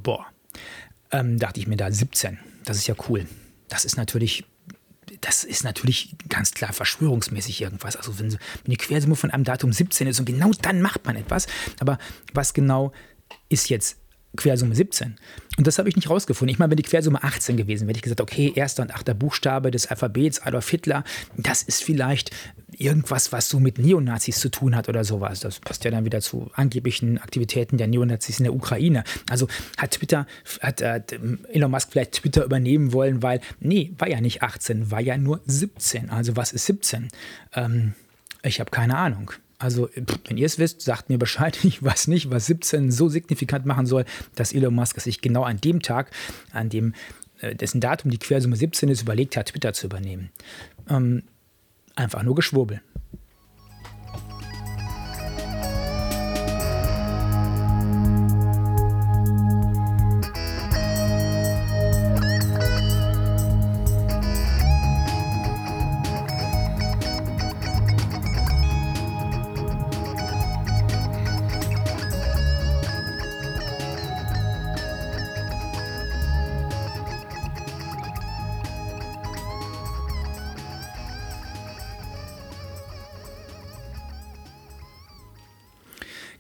Boah, 0.03 0.27
ähm, 1.11 1.39
dachte 1.39 1.61
ich 1.61 1.67
mir 1.67 1.77
da 1.77 1.93
17. 1.93 2.39
Das 2.65 2.77
ist 2.77 2.87
ja 2.87 2.95
cool. 3.09 3.27
Das 3.69 3.85
ist 3.85 3.97
natürlich 3.97 4.45
das 5.23 5.45
ist 5.45 5.65
natürlich 5.65 6.15
ganz 6.29 6.51
klar 6.51 6.73
verschwörungsmäßig 6.73 7.63
irgendwas. 7.63 7.97
Also 7.97 8.19
wenn, 8.19 8.37
die 8.67 8.77
Quersumme 8.77 9.17
von 9.17 9.31
einem 9.31 9.45
Datum 9.45 9.73
17 9.73 10.07
ist 10.09 10.19
und 10.19 10.27
genau 10.27 10.51
dann 10.61 10.83
macht 10.83 11.07
man 11.07 11.17
etwas. 11.17 11.47
Aber 11.81 11.99
was 12.35 12.53
genau 12.55 12.93
ist 13.49 13.71
jetzt 13.71 13.97
Quersumme 14.37 14.75
17. 14.75 15.17
Und 15.59 15.67
das 15.67 15.79
habe 15.79 15.89
ich 15.89 15.97
nicht 15.97 16.09
rausgefunden. 16.09 16.53
Ich 16.53 16.59
meine, 16.59 16.71
wenn 16.71 16.77
die 16.77 16.83
Quersumme 16.83 17.23
18 17.23 17.57
gewesen 17.57 17.83
wäre, 17.83 17.91
hätte 17.91 17.99
ich 17.99 18.03
gesagt, 18.03 18.21
okay, 18.21 18.53
erster 18.55 18.83
und 18.83 18.95
achter 18.95 19.13
Buchstabe 19.15 19.71
des 19.71 19.87
Alphabets, 19.89 20.41
Adolf 20.41 20.69
Hitler, 20.71 21.05
das 21.37 21.63
ist 21.63 21.83
vielleicht 21.83 22.31
irgendwas, 22.79 23.33
was 23.33 23.49
so 23.49 23.61
mit 23.61 23.79
Neonazis 23.79 24.41
zu 24.41 24.51
tun 24.51 24.75
hat 24.75 24.89
oder 24.89 25.05
sowas. 25.05 25.41
Das 25.41 25.61
passt 25.61 25.85
ja 25.85 25.91
dann 25.91 26.05
wieder 26.05 26.21
zu 26.21 26.51
angeblichen 26.55 27.19
Aktivitäten 27.19 27.77
der 27.77 27.87
Neonazis 27.87 28.39
in 28.39 28.45
der 28.45 28.55
Ukraine. 28.55 29.05
Also 29.29 29.49
hat 29.77 29.93
Twitter, 29.93 30.27
hat 30.61 30.81
äh, 30.81 31.03
Elon 31.53 31.71
Musk 31.71 31.93
vielleicht 31.93 32.13
Twitter 32.13 32.45
übernehmen 32.45 32.93
wollen, 32.93 33.23
weil, 33.23 33.41
nee, 33.61 33.93
war 33.99 34.09
ja 34.09 34.21
nicht 34.21 34.43
18, 34.43 34.91
war 34.91 35.01
ja 35.01 35.19
nur 35.19 35.41
17. 35.45 36.11
Also 36.11 36.37
was 36.37 36.53
ist 36.53 36.67
17? 36.67 37.09
Ähm, 37.55 37.95
ich 38.43 38.61
habe 38.61 38.71
keine 38.71 38.97
Ahnung. 38.97 39.33
Also, 39.63 39.89
wenn 40.27 40.37
ihr 40.37 40.47
es 40.47 40.59
wisst, 40.59 40.83
sagt 40.83 41.09
mir 41.09 41.19
Bescheid. 41.19 41.59
Ich 41.73 41.83
weiß 41.83 42.09
nicht, 42.09 42.31
was 42.31 42.47
17 42.47 42.91
so 42.91 43.09
signifikant 43.09 43.65
machen 43.65 43.87
soll, 43.87 44.05
dass 44.35 44.53
Elon 44.53 44.75
Musk 44.75 45.01
sich 45.01 45.21
genau 45.21 45.45
an 45.45 45.61
dem 45.61 45.81
Tag, 45.81 46.11
an 46.53 46.69
dem 46.69 46.95
äh, 47.41 47.55
dessen 47.55 47.81
Datum 47.81 48.11
die 48.11 48.19
Quersumme 48.19 48.57
17 48.57 48.89
ist, 48.89 49.03
überlegt 49.03 49.37
hat, 49.37 49.47
Twitter 49.47 49.73
zu 49.73 49.87
übernehmen. 49.87 50.31
Ähm, 50.89 51.23
einfach 51.95 52.23
nur 52.25 52.35
Geschwurbel. 52.35 52.83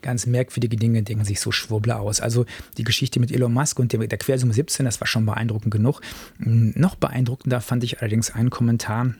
Ganz 0.03 0.27
merkwürdige 0.27 0.77
Dinge 0.77 1.03
denken 1.03 1.25
sich 1.25 1.41
so 1.41 1.53
Schwurbler 1.53 2.01
aus. 2.01 2.21
Also 2.21 2.45
die 2.77 2.85
Geschichte 2.85 3.21
mit 3.21 3.33
Elon 3.33 3.53
Musk 3.53 3.79
und 3.79 3.93
der, 3.93 4.19
Quersumme 4.19 4.53
17, 4.53 4.85
das 4.85 5.01
war 5.01 5.07
schon 5.07 5.27
beeindruckend 5.27 5.73
genug. 5.73 6.01
Hm, 6.39 6.73
noch 6.77 6.97
beeindruckender 6.97 7.61
fand 7.61 7.85
ich 7.85 8.01
allerdings 8.01 8.31
einen 8.31 8.51
Kommentar, 8.51 9.15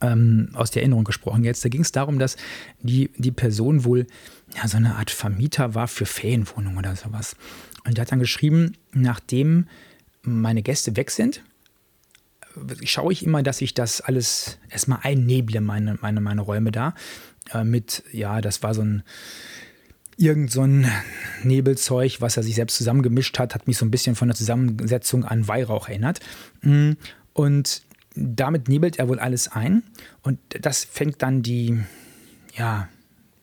ähm, 0.00 0.48
aus 0.54 0.70
der 0.70 0.82
Erinnerung 0.82 1.04
gesprochen 1.04 1.44
jetzt. 1.44 1.64
Da 1.64 1.68
ging 1.68 1.82
es 1.82 1.92
darum, 1.92 2.18
dass 2.18 2.36
die, 2.80 3.10
die 3.16 3.30
Person 3.30 3.84
wohl 3.84 4.06
ja, 4.54 4.66
so 4.68 4.76
eine 4.76 4.96
Art 4.96 5.10
Vermieter 5.10 5.74
war 5.74 5.88
für 5.88 6.06
Ferienwohnungen 6.06 6.78
oder 6.78 6.96
sowas. 6.96 7.36
Und 7.84 7.96
der 7.96 8.02
hat 8.02 8.12
dann 8.12 8.18
geschrieben, 8.18 8.72
nachdem 8.92 9.66
meine 10.22 10.62
Gäste 10.62 10.96
weg 10.96 11.10
sind, 11.10 11.42
schaue 12.84 13.12
ich 13.12 13.24
immer, 13.24 13.42
dass 13.42 13.60
ich 13.60 13.74
das 13.74 14.00
alles 14.00 14.58
erstmal 14.70 15.00
einneble, 15.02 15.60
meine, 15.60 15.98
meine, 16.00 16.20
meine 16.20 16.40
Räume 16.40 16.72
da. 16.72 16.94
Äh, 17.52 17.64
mit, 17.64 18.02
ja, 18.12 18.40
das 18.40 18.62
war 18.62 18.74
so 18.74 18.82
ein 18.82 19.02
irgend 20.16 20.50
so 20.50 20.62
ein 20.62 20.90
Nebelzeug, 21.42 22.20
was 22.20 22.36
er 22.36 22.42
sich 22.42 22.54
selbst 22.54 22.76
zusammengemischt 22.76 23.38
hat, 23.38 23.54
hat 23.54 23.66
mich 23.66 23.76
so 23.76 23.84
ein 23.84 23.90
bisschen 23.90 24.16
von 24.16 24.28
der 24.28 24.36
Zusammensetzung 24.36 25.24
an 25.24 25.46
Weihrauch 25.46 25.88
erinnert. 25.88 26.20
Mm, 26.62 26.92
und 27.32 27.82
damit 28.14 28.68
nebelt 28.68 28.98
er 28.98 29.08
wohl 29.08 29.18
alles 29.18 29.48
ein 29.48 29.82
und 30.22 30.38
das 30.48 30.84
fängt 30.84 31.20
dann 31.22 31.42
die, 31.42 31.78
ja, 32.56 32.88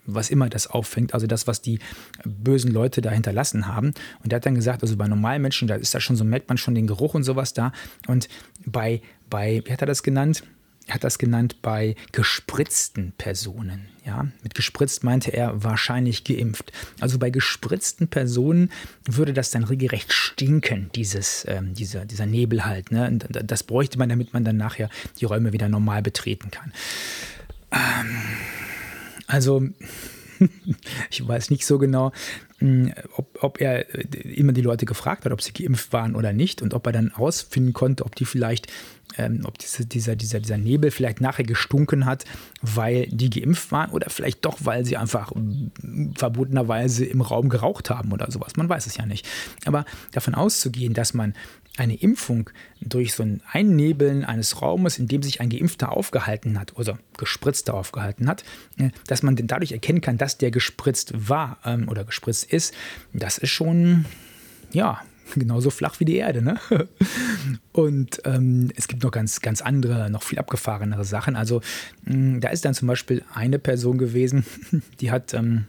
was 0.06 0.30
immer 0.30 0.50
das 0.50 0.68
auffängt, 0.68 1.14
also 1.14 1.28
das, 1.28 1.48
was 1.48 1.62
die 1.62 1.80
bösen 2.26 2.72
Leute 2.72 3.02
da 3.02 3.12
hinterlassen 3.12 3.68
haben. 3.68 3.94
Und 4.24 4.34
er 4.34 4.38
hat 4.38 4.46
dann 4.46 4.56
gesagt, 4.56 4.82
also 4.82 4.98
bei 4.98 5.08
normalen 5.08 5.42
Menschen, 5.42 5.68
da 5.68 5.76
ist 5.76 5.96
da 5.96 6.02
schon 6.02 6.16
so, 6.16 6.26
merkt 6.26 6.50
man 6.50 6.58
schon 6.58 6.76
den 6.76 6.88
Geruch 6.88 7.14
und 7.14 7.24
sowas 7.24 7.54
da. 7.54 7.72
Und 8.08 8.28
bei, 8.66 9.02
bei, 9.30 9.62
wie 9.66 9.72
hat 9.72 9.82
er 9.82 9.88
das 9.88 10.04
genannt? 10.04 10.44
Er 10.88 10.96
hat 10.96 11.04
das 11.04 11.18
genannt 11.18 11.62
bei 11.62 11.96
gespritzten 12.12 13.14
Personen. 13.18 13.88
Ja, 14.06 14.28
mit 14.44 14.54
gespritzt 14.54 15.06
meinte 15.06 15.32
er 15.32 15.64
wahrscheinlich 15.64 16.26
geimpft. 16.26 16.74
Also 17.00 17.18
bei 17.20 17.30
gespritzten 17.30 18.10
Personen 18.10 18.70
würde 19.06 19.32
das 19.32 19.50
dann 19.52 19.64
regelrecht 19.64 20.12
stinken, 20.12 20.90
dieses, 20.94 21.46
ähm, 21.48 21.74
dieser, 21.74 22.04
dieser 22.04 22.26
Nebel 22.26 22.66
halt. 22.66 22.92
Ne? 22.92 23.18
Das 23.30 23.64
bräuchte 23.64 23.98
man, 23.98 24.10
damit 24.10 24.34
man 24.34 24.44
dann 24.44 24.58
nachher 24.58 24.90
die 25.22 25.26
Räume 25.26 25.54
wieder 25.54 25.70
normal 25.70 26.02
betreten 26.02 26.52
kann. 26.52 26.74
Ähm, 27.72 28.18
also 29.28 29.70
ich 31.10 31.28
weiß 31.28 31.50
nicht 31.50 31.66
so 31.66 31.78
genau, 31.78 32.12
hm, 32.60 32.94
ob, 33.16 33.44
ob, 33.44 33.62
er 33.62 33.94
immer 34.24 34.54
die 34.54 34.62
Leute 34.62 34.86
gefragt 34.86 35.26
hat, 35.26 35.32
ob 35.32 35.42
sie 35.42 35.54
geimpft 35.54 35.94
waren 35.94 36.16
oder 36.16 36.34
nicht 36.34 36.62
und 36.62 36.74
ob 36.74 36.86
er 36.86 36.92
dann 36.92 37.12
ausfinden 37.12 37.74
konnte, 37.74 38.06
ob 38.06 38.16
die 38.16 38.26
vielleicht 38.26 38.72
ähm, 39.18 39.42
ob 39.46 39.58
diese, 39.58 39.86
dieser, 39.86 40.16
dieser, 40.16 40.40
dieser 40.40 40.58
Nebel 40.58 40.92
vielleicht 40.92 41.22
nachher 41.22 41.44
gestunken 41.44 42.06
hat, 42.06 42.26
weil 42.62 43.08
die 43.08 43.30
geimpft 43.30 43.72
waren 43.72 43.92
oder 43.92 44.10
vielleicht 44.10 44.44
doch, 44.46 44.58
weil 44.62 44.86
sie 44.86 44.98
einfach 44.98 45.32
mm, 45.36 46.14
verbotenerweise 46.16 47.06
im 47.06 47.22
Raum 47.22 47.50
geraucht 47.50 47.90
haben 47.90 48.12
oder 48.12 48.32
sowas. 48.32 48.56
Man 48.56 48.70
weiß 48.70 48.88
es 48.88 48.98
ja 48.98 49.06
nicht. 49.06 49.28
Aber 49.66 49.86
davon 50.12 50.36
auszugehen, 50.36 50.94
dass 50.94 51.14
man 51.14 51.34
eine 51.78 51.96
Impfung 51.96 52.50
durch 52.82 53.14
so 53.14 53.24
ein 53.24 53.42
Einnebeln 53.52 54.24
eines 54.24 54.62
Raumes, 54.62 55.00
in 55.00 55.08
dem 55.08 55.24
sich 55.24 55.42
ein 55.42 55.50
Geimpfter 55.50 55.92
aufgehalten 55.92 56.60
hat, 56.60 56.76
oder 56.78 57.00
gespritzter 57.18 57.74
aufgehalten 57.74 58.28
hat, 58.28 58.44
äh, 58.78 58.90
dass 59.08 59.24
man 59.24 59.36
dadurch 59.36 59.72
erkennen 59.72 60.02
kann, 60.02 60.18
dass 60.18 60.38
der 60.38 60.52
gespritzt 60.52 61.30
war 61.30 61.58
ähm, 61.66 61.90
oder 61.90 62.04
gespritzt 62.04 62.52
ist, 62.52 62.74
das 63.14 63.38
ist 63.38 63.50
schon, 63.50 64.06
ja, 64.72 65.02
genauso 65.36 65.70
flach 65.70 66.00
wie 66.00 66.06
die 66.06 66.18
Erde. 66.18 66.42
Ne? 66.42 66.60
Und 67.72 68.22
ähm, 68.26 68.72
es 68.76 68.88
gibt 68.88 69.04
noch 69.04 69.12
ganz, 69.12 69.42
ganz 69.42 69.62
andere, 69.62 70.10
noch 70.10 70.24
viel 70.24 70.40
abgefahrenere 70.40 71.06
Sachen. 71.06 71.36
Also 71.36 71.62
mh, 72.06 72.16
mm, 72.16 72.42
da 72.42 72.50
ist 72.50 72.66
dann 72.66 72.74
zum 72.74 72.88
Beispiel 72.88 73.24
eine 73.34 73.58
Person 73.60 73.98
gewesen, 73.98 74.46
die 75.00 75.12
hat, 75.12 75.34
ähm, 75.34 75.66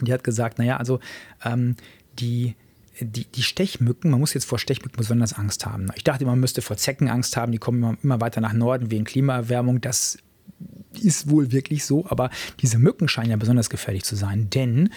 die 0.00 0.12
hat 0.12 0.22
gesagt, 0.22 0.58
naja, 0.58 0.76
also 0.76 1.00
ähm, 1.44 1.76
die, 2.18 2.54
die, 3.00 3.24
die 3.24 3.42
Stechmücken, 3.42 4.10
man 4.10 4.20
muss 4.20 4.34
jetzt 4.34 4.44
vor 4.44 4.58
Stechmücken 4.58 4.96
besonders 4.96 5.32
Angst 5.32 5.66
haben. 5.66 5.88
Ich 5.96 6.04
dachte, 6.04 6.24
man 6.24 6.40
müsste 6.40 6.62
vor 6.62 6.76
Zecken 6.76 7.08
Angst 7.08 7.36
haben, 7.36 7.52
die 7.52 7.58
kommen 7.58 7.78
immer, 7.78 7.96
immer 8.02 8.20
weiter 8.20 8.40
nach 8.40 8.52
Norden 8.52 8.90
wegen 8.90 9.04
Klimaerwärmung. 9.04 9.80
Das 9.80 10.18
ist 11.00 11.28
wohl 11.28 11.50
wirklich 11.52 11.84
so, 11.84 12.06
aber 12.08 12.30
diese 12.60 12.78
Mücken 12.78 13.08
scheinen 13.08 13.30
ja 13.30 13.36
besonders 13.36 13.70
gefährlich 13.70 14.04
zu 14.04 14.16
sein, 14.16 14.48
denn 14.50 14.90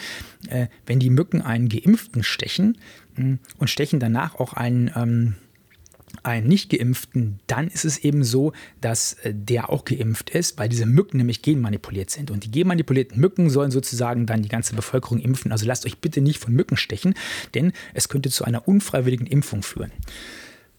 äh, 0.48 0.68
wenn 0.86 1.00
die 1.00 1.10
Mücken 1.10 1.42
einen 1.42 1.68
Geimpften 1.68 2.22
stechen 2.22 2.78
mh, 3.16 3.24
mm, 3.24 3.38
und 3.58 3.68
stechen 3.68 4.00
danach 4.00 4.36
auch 4.36 4.52
einen, 4.52 4.90
ähm, 4.94 5.34
einen 6.22 6.48
nicht 6.48 6.70
geimpften, 6.70 7.40
dann 7.46 7.68
ist 7.68 7.84
es 7.84 7.98
eben 7.98 8.24
so, 8.24 8.52
dass 8.80 9.14
äh, 9.14 9.34
der 9.34 9.70
auch 9.70 9.84
geimpft 9.84 10.30
ist, 10.30 10.58
weil 10.58 10.68
diese 10.68 10.86
Mücken 10.86 11.18
nämlich 11.18 11.42
genmanipuliert 11.42 12.10
sind. 12.10 12.30
Und 12.30 12.44
die 12.44 12.50
genmanipulierten 12.50 13.20
Mücken 13.20 13.50
sollen 13.50 13.70
sozusagen 13.70 14.26
dann 14.26 14.42
die 14.42 14.48
ganze 14.48 14.74
Bevölkerung 14.74 15.20
impfen. 15.20 15.52
Also 15.52 15.66
lasst 15.66 15.86
euch 15.86 15.98
bitte 15.98 16.20
nicht 16.20 16.38
von 16.38 16.54
Mücken 16.54 16.76
stechen, 16.76 17.14
denn 17.54 17.72
es 17.94 18.08
könnte 18.08 18.30
zu 18.30 18.44
einer 18.44 18.66
unfreiwilligen 18.66 19.26
Impfung 19.26 19.62
führen. 19.62 19.92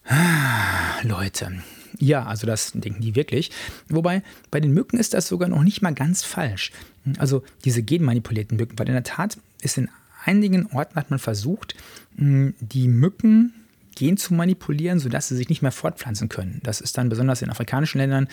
Ah, 0.05 1.01
Leute, 1.03 1.61
ja, 1.99 2.25
also 2.25 2.47
das 2.47 2.71
denken 2.73 3.01
die 3.01 3.15
wirklich. 3.15 3.51
Wobei 3.89 4.23
bei 4.51 4.59
den 4.59 4.73
Mücken 4.73 4.97
ist 4.97 5.13
das 5.13 5.27
sogar 5.27 5.49
noch 5.49 5.63
nicht 5.63 5.81
mal 5.81 5.93
ganz 5.93 6.23
falsch. 6.23 6.71
Also 7.17 7.43
diese 7.65 7.83
genmanipulierten 7.83 8.57
Mücken, 8.57 8.77
weil 8.79 8.87
in 8.87 8.93
der 8.93 9.03
Tat 9.03 9.37
ist 9.61 9.77
in 9.77 9.89
einigen 10.25 10.67
Orten 10.67 10.95
hat 10.95 11.09
man 11.09 11.19
versucht, 11.19 11.75
die 12.17 12.87
Mücken 12.87 13.53
Gen 13.95 14.17
zu 14.17 14.33
manipulieren, 14.33 14.99
sodass 14.99 15.27
sie 15.27 15.35
sich 15.35 15.49
nicht 15.49 15.61
mehr 15.61 15.71
fortpflanzen 15.71 16.29
können. 16.29 16.59
Das 16.63 16.81
ist 16.81 16.97
dann 16.97 17.09
besonders 17.09 17.41
in 17.41 17.49
afrikanischen 17.49 17.99
Ländern 17.99 18.27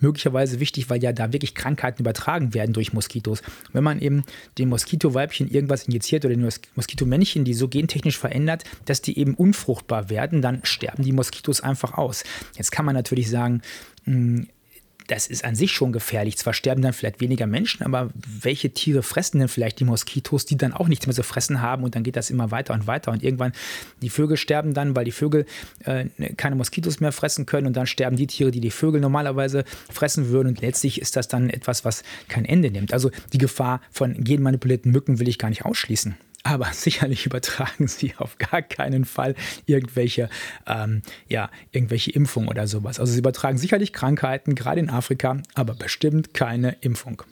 möglicherweise 0.00 0.60
wichtig, 0.60 0.90
weil 0.90 1.02
ja 1.02 1.12
da 1.12 1.32
wirklich 1.32 1.54
Krankheiten 1.54 2.02
übertragen 2.02 2.54
werden 2.54 2.72
durch 2.72 2.92
Moskitos. 2.92 3.42
Wenn 3.72 3.84
man 3.84 4.00
eben 4.00 4.24
dem 4.58 4.68
Moskitoweibchen 4.68 5.50
irgendwas 5.50 5.84
injiziert 5.84 6.24
oder 6.24 6.34
den 6.34 6.48
Moskitomännchen, 6.74 7.44
die 7.44 7.54
so 7.54 7.68
gentechnisch 7.68 8.18
verändert, 8.18 8.64
dass 8.84 9.02
die 9.02 9.18
eben 9.18 9.34
unfruchtbar 9.34 10.10
werden, 10.10 10.42
dann 10.42 10.60
sterben 10.64 11.02
die 11.02 11.12
Moskitos 11.12 11.60
einfach 11.60 11.94
aus. 11.94 12.24
Jetzt 12.56 12.72
kann 12.72 12.84
man 12.84 12.94
natürlich 12.94 13.30
sagen, 13.30 13.62
hm, 14.04 14.48
das 15.08 15.26
ist 15.26 15.44
an 15.44 15.54
sich 15.54 15.72
schon 15.72 15.92
gefährlich. 15.92 16.36
Zwar 16.36 16.52
sterben 16.52 16.82
dann 16.82 16.92
vielleicht 16.92 17.20
weniger 17.20 17.46
Menschen, 17.46 17.82
aber 17.82 18.10
welche 18.14 18.70
Tiere 18.70 19.02
fressen 19.02 19.40
denn 19.40 19.48
vielleicht 19.48 19.80
die 19.80 19.84
Moskitos, 19.84 20.44
die 20.44 20.56
dann 20.56 20.72
auch 20.72 20.86
nichts 20.86 21.06
mehr 21.06 21.14
zu 21.14 21.22
fressen 21.22 21.60
haben 21.60 21.82
und 21.82 21.94
dann 21.94 22.02
geht 22.04 22.14
das 22.14 22.30
immer 22.30 22.50
weiter 22.50 22.74
und 22.74 22.86
weiter 22.86 23.10
und 23.10 23.22
irgendwann 23.22 23.52
die 24.02 24.10
Vögel 24.10 24.36
sterben 24.36 24.74
dann, 24.74 24.94
weil 24.94 25.04
die 25.04 25.12
Vögel 25.12 25.46
äh, 25.84 26.06
keine 26.36 26.56
Moskitos 26.56 27.00
mehr 27.00 27.12
fressen 27.12 27.46
können 27.46 27.66
und 27.66 27.76
dann 27.76 27.86
sterben 27.86 28.16
die 28.16 28.26
Tiere, 28.26 28.50
die 28.50 28.60
die 28.60 28.70
Vögel 28.70 29.00
normalerweise 29.00 29.64
fressen 29.90 30.28
würden 30.28 30.48
und 30.48 30.60
letztlich 30.60 31.00
ist 31.00 31.16
das 31.16 31.26
dann 31.26 31.50
etwas, 31.50 31.84
was 31.84 32.02
kein 32.28 32.44
Ende 32.44 32.70
nimmt. 32.70 32.92
Also 32.92 33.10
die 33.32 33.38
Gefahr 33.38 33.80
von 33.90 34.22
genmanipulierten 34.22 34.92
Mücken 34.92 35.18
will 35.18 35.28
ich 35.28 35.38
gar 35.38 35.48
nicht 35.48 35.64
ausschließen 35.64 36.16
aber 36.48 36.66
sicherlich 36.72 37.26
übertragen 37.26 37.88
sie 37.88 38.14
auf 38.16 38.38
gar 38.38 38.62
keinen 38.62 39.04
Fall 39.04 39.34
irgendwelche, 39.66 40.28
ähm, 40.66 41.02
ja, 41.28 41.50
irgendwelche 41.72 42.10
Impfungen 42.12 42.48
oder 42.48 42.66
sowas. 42.66 43.00
Also 43.00 43.12
sie 43.12 43.18
übertragen 43.18 43.58
sicherlich 43.58 43.92
Krankheiten, 43.92 44.54
gerade 44.54 44.80
in 44.80 44.90
Afrika, 44.90 45.36
aber 45.54 45.74
bestimmt 45.74 46.34
keine 46.34 46.76
Impfung. 46.80 47.22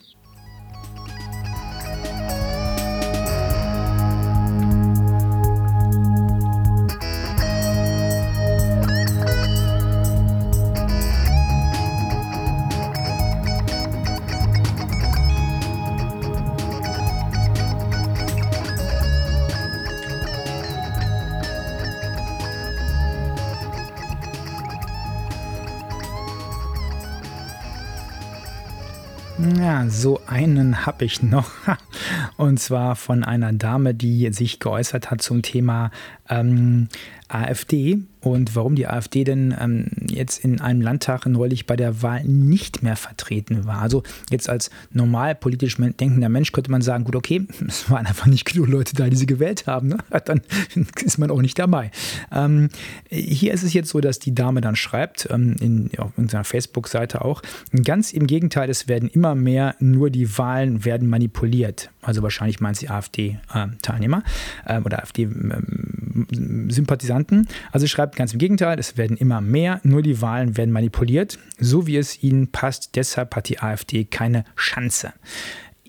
So 29.97 30.21
einen 30.27 30.85
habe 30.85 31.05
ich 31.05 31.21
noch. 31.23 31.51
Und 32.37 32.59
zwar 32.59 32.95
von 32.95 33.23
einer 33.23 33.53
Dame, 33.53 33.93
die 33.93 34.31
sich 34.31 34.59
geäußert 34.59 35.11
hat 35.11 35.21
zum 35.21 35.41
Thema 35.41 35.91
ähm, 36.29 36.87
AfD 37.27 37.99
und 38.21 38.55
warum 38.55 38.75
die 38.75 38.87
AfD 38.87 39.23
denn 39.23 39.55
ähm, 39.59 39.87
jetzt 40.09 40.43
in 40.43 40.61
einem 40.61 40.81
Landtag 40.81 41.25
neulich 41.25 41.65
bei 41.65 41.75
der 41.75 42.01
Wahl 42.01 42.23
nicht 42.23 42.83
mehr 42.83 42.95
vertreten 42.95 43.65
war. 43.65 43.81
Also 43.81 44.03
jetzt 44.29 44.49
als 44.49 44.69
normal 44.91 45.35
politisch 45.35 45.77
denkender 45.77 46.29
Mensch 46.29 46.51
könnte 46.51 46.71
man 46.71 46.81
sagen, 46.81 47.03
gut, 47.03 47.15
okay, 47.15 47.45
es 47.67 47.89
waren 47.89 48.05
einfach 48.05 48.27
nicht 48.27 48.45
genug 48.45 48.67
Leute 48.67 48.95
da, 48.95 49.09
die 49.09 49.15
sie 49.15 49.25
gewählt 49.25 49.67
haben. 49.67 49.89
Ne? 49.89 49.97
Dann 50.25 50.41
ist 51.03 51.17
man 51.17 51.31
auch 51.31 51.41
nicht 51.41 51.59
dabei. 51.59 51.91
Ähm, 52.31 52.69
hier 53.09 53.53
ist 53.53 53.63
es 53.63 53.73
jetzt 53.73 53.89
so, 53.89 53.99
dass 53.99 54.19
die 54.19 54.33
Dame 54.33 54.61
dann 54.61 54.75
schreibt, 54.75 55.27
ähm, 55.31 55.55
in, 55.59 55.89
auf 55.97 56.11
unserer 56.17 56.43
Facebook-Seite 56.43 57.23
auch, 57.23 57.41
ganz 57.83 58.13
im 58.13 58.27
Gegenteil, 58.27 58.69
es 58.69 58.87
werden 58.87 59.09
immer 59.09 59.35
mehr, 59.35 59.75
nur 59.79 60.09
die 60.09 60.37
Wahlen 60.37 60.85
werden 60.85 61.09
manipuliert. 61.09 61.89
Also 62.01 62.23
wahrscheinlich 62.23 62.61
meint 62.61 62.77
sie 62.77 62.89
AfD-Teilnehmer 62.89 64.23
äh, 64.65 64.79
oder 64.81 64.99
AfD-Sympathisanten. 64.99 67.47
Also 67.71 67.87
schreibt, 67.87 68.06
schreibt 68.07 68.15
ganz 68.15 68.31
im 68.31 68.39
Gegenteil, 68.39 68.79
es 68.79 68.95
werden 68.95 69.17
immer 69.17 69.41
mehr, 69.41 69.81
nur 69.83 70.01
die 70.01 70.21
Wahlen 70.21 70.55
werden 70.55 70.71
manipuliert, 70.71 71.37
so 71.59 71.87
wie 71.87 71.97
es 71.97 72.23
ihnen 72.23 72.53
passt. 72.53 72.95
Deshalb 72.95 73.35
hat 73.35 73.49
die 73.49 73.59
AfD 73.59 74.05
keine 74.05 74.45
Chance. 74.55 75.11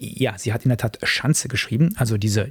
Ja, 0.01 0.39
sie 0.39 0.53
hat 0.53 0.65
in 0.65 0.69
der 0.69 0.79
Tat 0.79 0.99
Schanze 1.03 1.49
geschrieben, 1.49 1.95
also 1.97 2.19
diese 2.19 2.51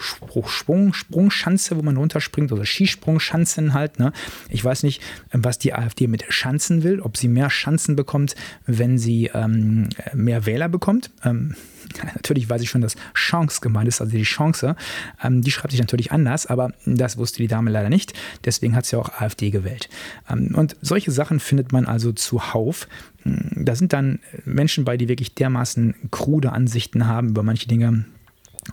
Sprung, 0.00 0.94
Sprungschanze, 0.94 1.76
wo 1.76 1.82
man 1.82 1.96
runterspringt, 1.96 2.50
oder 2.52 2.64
Skisprungschanzen 2.64 3.74
halt. 3.74 3.98
Ne? 3.98 4.12
Ich 4.48 4.64
weiß 4.64 4.84
nicht, 4.84 5.02
was 5.32 5.58
die 5.58 5.74
AfD 5.74 6.06
mit 6.06 6.24
Schanzen 6.32 6.82
will, 6.82 7.00
ob 7.00 7.16
sie 7.16 7.28
mehr 7.28 7.50
Schanzen 7.50 7.94
bekommt, 7.96 8.36
wenn 8.66 8.96
sie 8.96 9.30
ähm, 9.34 9.88
mehr 10.14 10.46
Wähler 10.46 10.68
bekommt. 10.68 11.10
Ähm, 11.24 11.54
natürlich 12.14 12.48
weiß 12.48 12.62
ich 12.62 12.70
schon, 12.70 12.80
dass 12.80 12.96
Chance 13.14 13.60
gemeint 13.60 13.88
ist, 13.88 14.00
also 14.00 14.16
die 14.16 14.22
Chance. 14.22 14.76
Ähm, 15.22 15.42
die 15.42 15.50
schreibt 15.50 15.72
sich 15.72 15.80
natürlich 15.80 16.12
anders, 16.12 16.46
aber 16.46 16.72
das 16.86 17.16
wusste 17.16 17.38
die 17.38 17.48
Dame 17.48 17.70
leider 17.70 17.88
nicht. 17.88 18.14
Deswegen 18.44 18.74
hat 18.74 18.86
sie 18.86 18.96
auch 18.96 19.20
AfD 19.20 19.50
gewählt. 19.50 19.88
Ähm, 20.30 20.54
und 20.54 20.76
solche 20.80 21.10
Sachen 21.10 21.40
findet 21.40 21.72
man 21.72 21.86
also 21.86 22.12
zuhauf. 22.12 22.88
Hm, 23.22 23.64
da 23.64 23.74
sind 23.74 23.92
dann 23.92 24.20
Menschen 24.44 24.84
bei, 24.84 24.96
die 24.96 25.08
wirklich 25.08 25.34
dermaßen 25.34 25.94
krude 26.10 26.52
Ansichten 26.52 27.06
haben 27.06 27.30
über 27.30 27.42
manche 27.42 27.68
Dinge. 27.68 28.04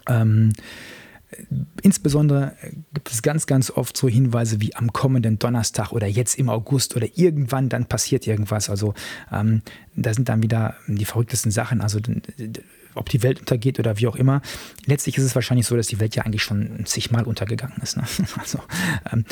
Ähm, 0.07 0.53
insbesondere 1.81 2.53
gibt 2.93 3.11
es 3.11 3.21
ganz, 3.21 3.45
ganz 3.45 3.71
oft 3.71 3.97
so 3.97 4.07
Hinweise 4.07 4.61
wie 4.61 4.75
am 4.75 4.93
kommenden 4.93 5.39
Donnerstag 5.39 5.91
oder 5.91 6.07
jetzt 6.07 6.37
im 6.37 6.49
August 6.49 6.95
oder 6.95 7.07
irgendwann 7.15 7.69
dann 7.69 7.85
passiert 7.85 8.27
irgendwas. 8.27 8.69
Also 8.69 8.93
ähm, 9.31 9.61
da 9.95 10.13
sind 10.13 10.29
dann 10.29 10.43
wieder 10.43 10.75
die 10.87 11.05
verrücktesten 11.05 11.51
Sachen. 11.51 11.81
Also 11.81 11.99
ob 12.95 13.09
die 13.09 13.23
Welt 13.23 13.39
untergeht 13.39 13.79
oder 13.79 13.97
wie 13.99 14.07
auch 14.07 14.15
immer. 14.15 14.41
Letztlich 14.85 15.17
ist 15.17 15.23
es 15.23 15.35
wahrscheinlich 15.35 15.67
so, 15.67 15.75
dass 15.75 15.87
die 15.87 15.99
Welt 15.99 16.15
ja 16.15 16.23
eigentlich 16.23 16.43
schon 16.43 16.85
zigmal 16.85 17.23
untergegangen 17.23 17.77
ist. 17.81 17.97
Ne? 17.97 18.03
Also 18.37 18.59
ähm, 19.11 19.25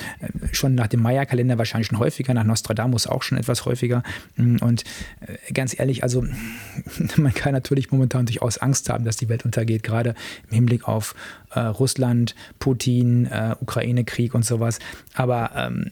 schon 0.52 0.76
nach 0.76 0.88
dem 0.88 1.02
Maya-Kalender 1.02 1.58
wahrscheinlich 1.58 1.88
schon 1.88 2.00
häufiger, 2.00 2.34
nach 2.34 2.44
Nostradamus 2.44 3.06
auch 3.06 3.22
schon 3.22 3.38
etwas 3.38 3.66
häufiger. 3.66 4.02
Mm, 4.38 4.58
und 4.58 4.84
äh, 5.22 5.54
ganz 5.54 5.78
ehrlich, 5.78 6.04
also 6.04 6.26
man 7.18 7.34
kann 7.34 7.54
natürlich 7.54 7.92
momentan 7.92 8.26
durchaus 8.26 8.58
Angst 8.58 8.90
haben, 8.90 9.06
dass 9.06 9.18
die 9.18 9.30
Welt 9.30 9.46
untergeht, 9.46 9.84
gerade 9.84 10.16
im 10.50 10.56
Hinblick 10.56 10.88
auf 10.88 11.16
äh, 11.52 11.60
Russland, 11.60 12.36
Putin, 12.60 13.26
äh, 13.26 13.56
Ukraine-Krieg 13.60 14.34
und 14.34 14.46
sowas. 14.46 14.80
Aber 15.14 15.52
ähm, 15.56 15.92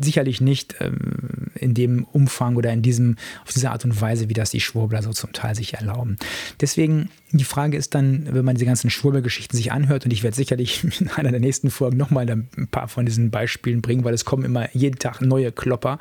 sicherlich 0.00 0.40
nicht 0.40 0.76
ähm, 0.80 1.41
in 1.62 1.74
dem 1.74 2.04
Umfang 2.04 2.56
oder 2.56 2.72
in 2.72 2.82
diesem, 2.82 3.16
auf 3.44 3.52
diese 3.52 3.70
Art 3.70 3.84
und 3.84 4.00
Weise, 4.00 4.28
wie 4.28 4.34
das 4.34 4.50
die 4.50 4.60
Schwurbler 4.60 5.02
so 5.02 5.12
zum 5.12 5.32
Teil 5.32 5.54
sich 5.54 5.74
erlauben. 5.74 6.16
Deswegen, 6.60 7.10
die 7.30 7.44
Frage 7.44 7.76
ist 7.76 7.94
dann, 7.94 8.28
wenn 8.30 8.44
man 8.44 8.56
diese 8.56 8.66
ganzen 8.66 8.90
Schwurbelgeschichten 8.90 9.56
sich 9.56 9.72
anhört, 9.72 10.04
und 10.04 10.12
ich 10.12 10.22
werde 10.22 10.36
sicherlich 10.36 10.84
in 11.00 11.08
einer 11.08 11.30
der 11.30 11.40
nächsten 11.40 11.70
Folgen 11.70 11.96
nochmal 11.96 12.28
ein 12.28 12.68
paar 12.70 12.88
von 12.88 13.06
diesen 13.06 13.30
Beispielen 13.30 13.82
bringen, 13.82 14.04
weil 14.04 14.14
es 14.14 14.24
kommen 14.24 14.44
immer 14.44 14.74
jeden 14.74 14.98
Tag 14.98 15.20
neue 15.20 15.52
Klopper, 15.52 15.98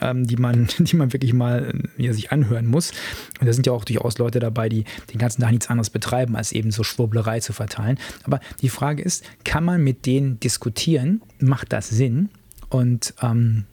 ähm, 0.00 0.26
die, 0.26 0.36
man, 0.36 0.68
die 0.78 0.96
man 0.96 1.12
wirklich 1.12 1.32
mal 1.32 1.72
ja, 1.96 2.12
sich 2.12 2.32
anhören 2.32 2.66
muss. 2.66 2.92
Und 3.40 3.46
da 3.46 3.52
sind 3.52 3.66
ja 3.66 3.72
auch 3.72 3.84
durchaus 3.84 4.18
Leute 4.18 4.40
dabei, 4.40 4.68
die 4.68 4.84
den 5.12 5.18
ganzen 5.18 5.42
Tag 5.42 5.50
nichts 5.50 5.68
anderes 5.68 5.90
betreiben, 5.90 6.36
als 6.36 6.52
eben 6.52 6.70
so 6.70 6.82
Schwurblerei 6.82 7.40
zu 7.40 7.52
verteilen. 7.52 7.98
Aber 8.24 8.40
die 8.62 8.68
Frage 8.68 9.02
ist, 9.02 9.24
kann 9.44 9.64
man 9.64 9.82
mit 9.82 10.06
denen 10.06 10.40
diskutieren? 10.40 11.22
Macht 11.38 11.72
das 11.72 11.88
Sinn? 11.88 12.30
Und 12.68 13.14
ähm, 13.20 13.64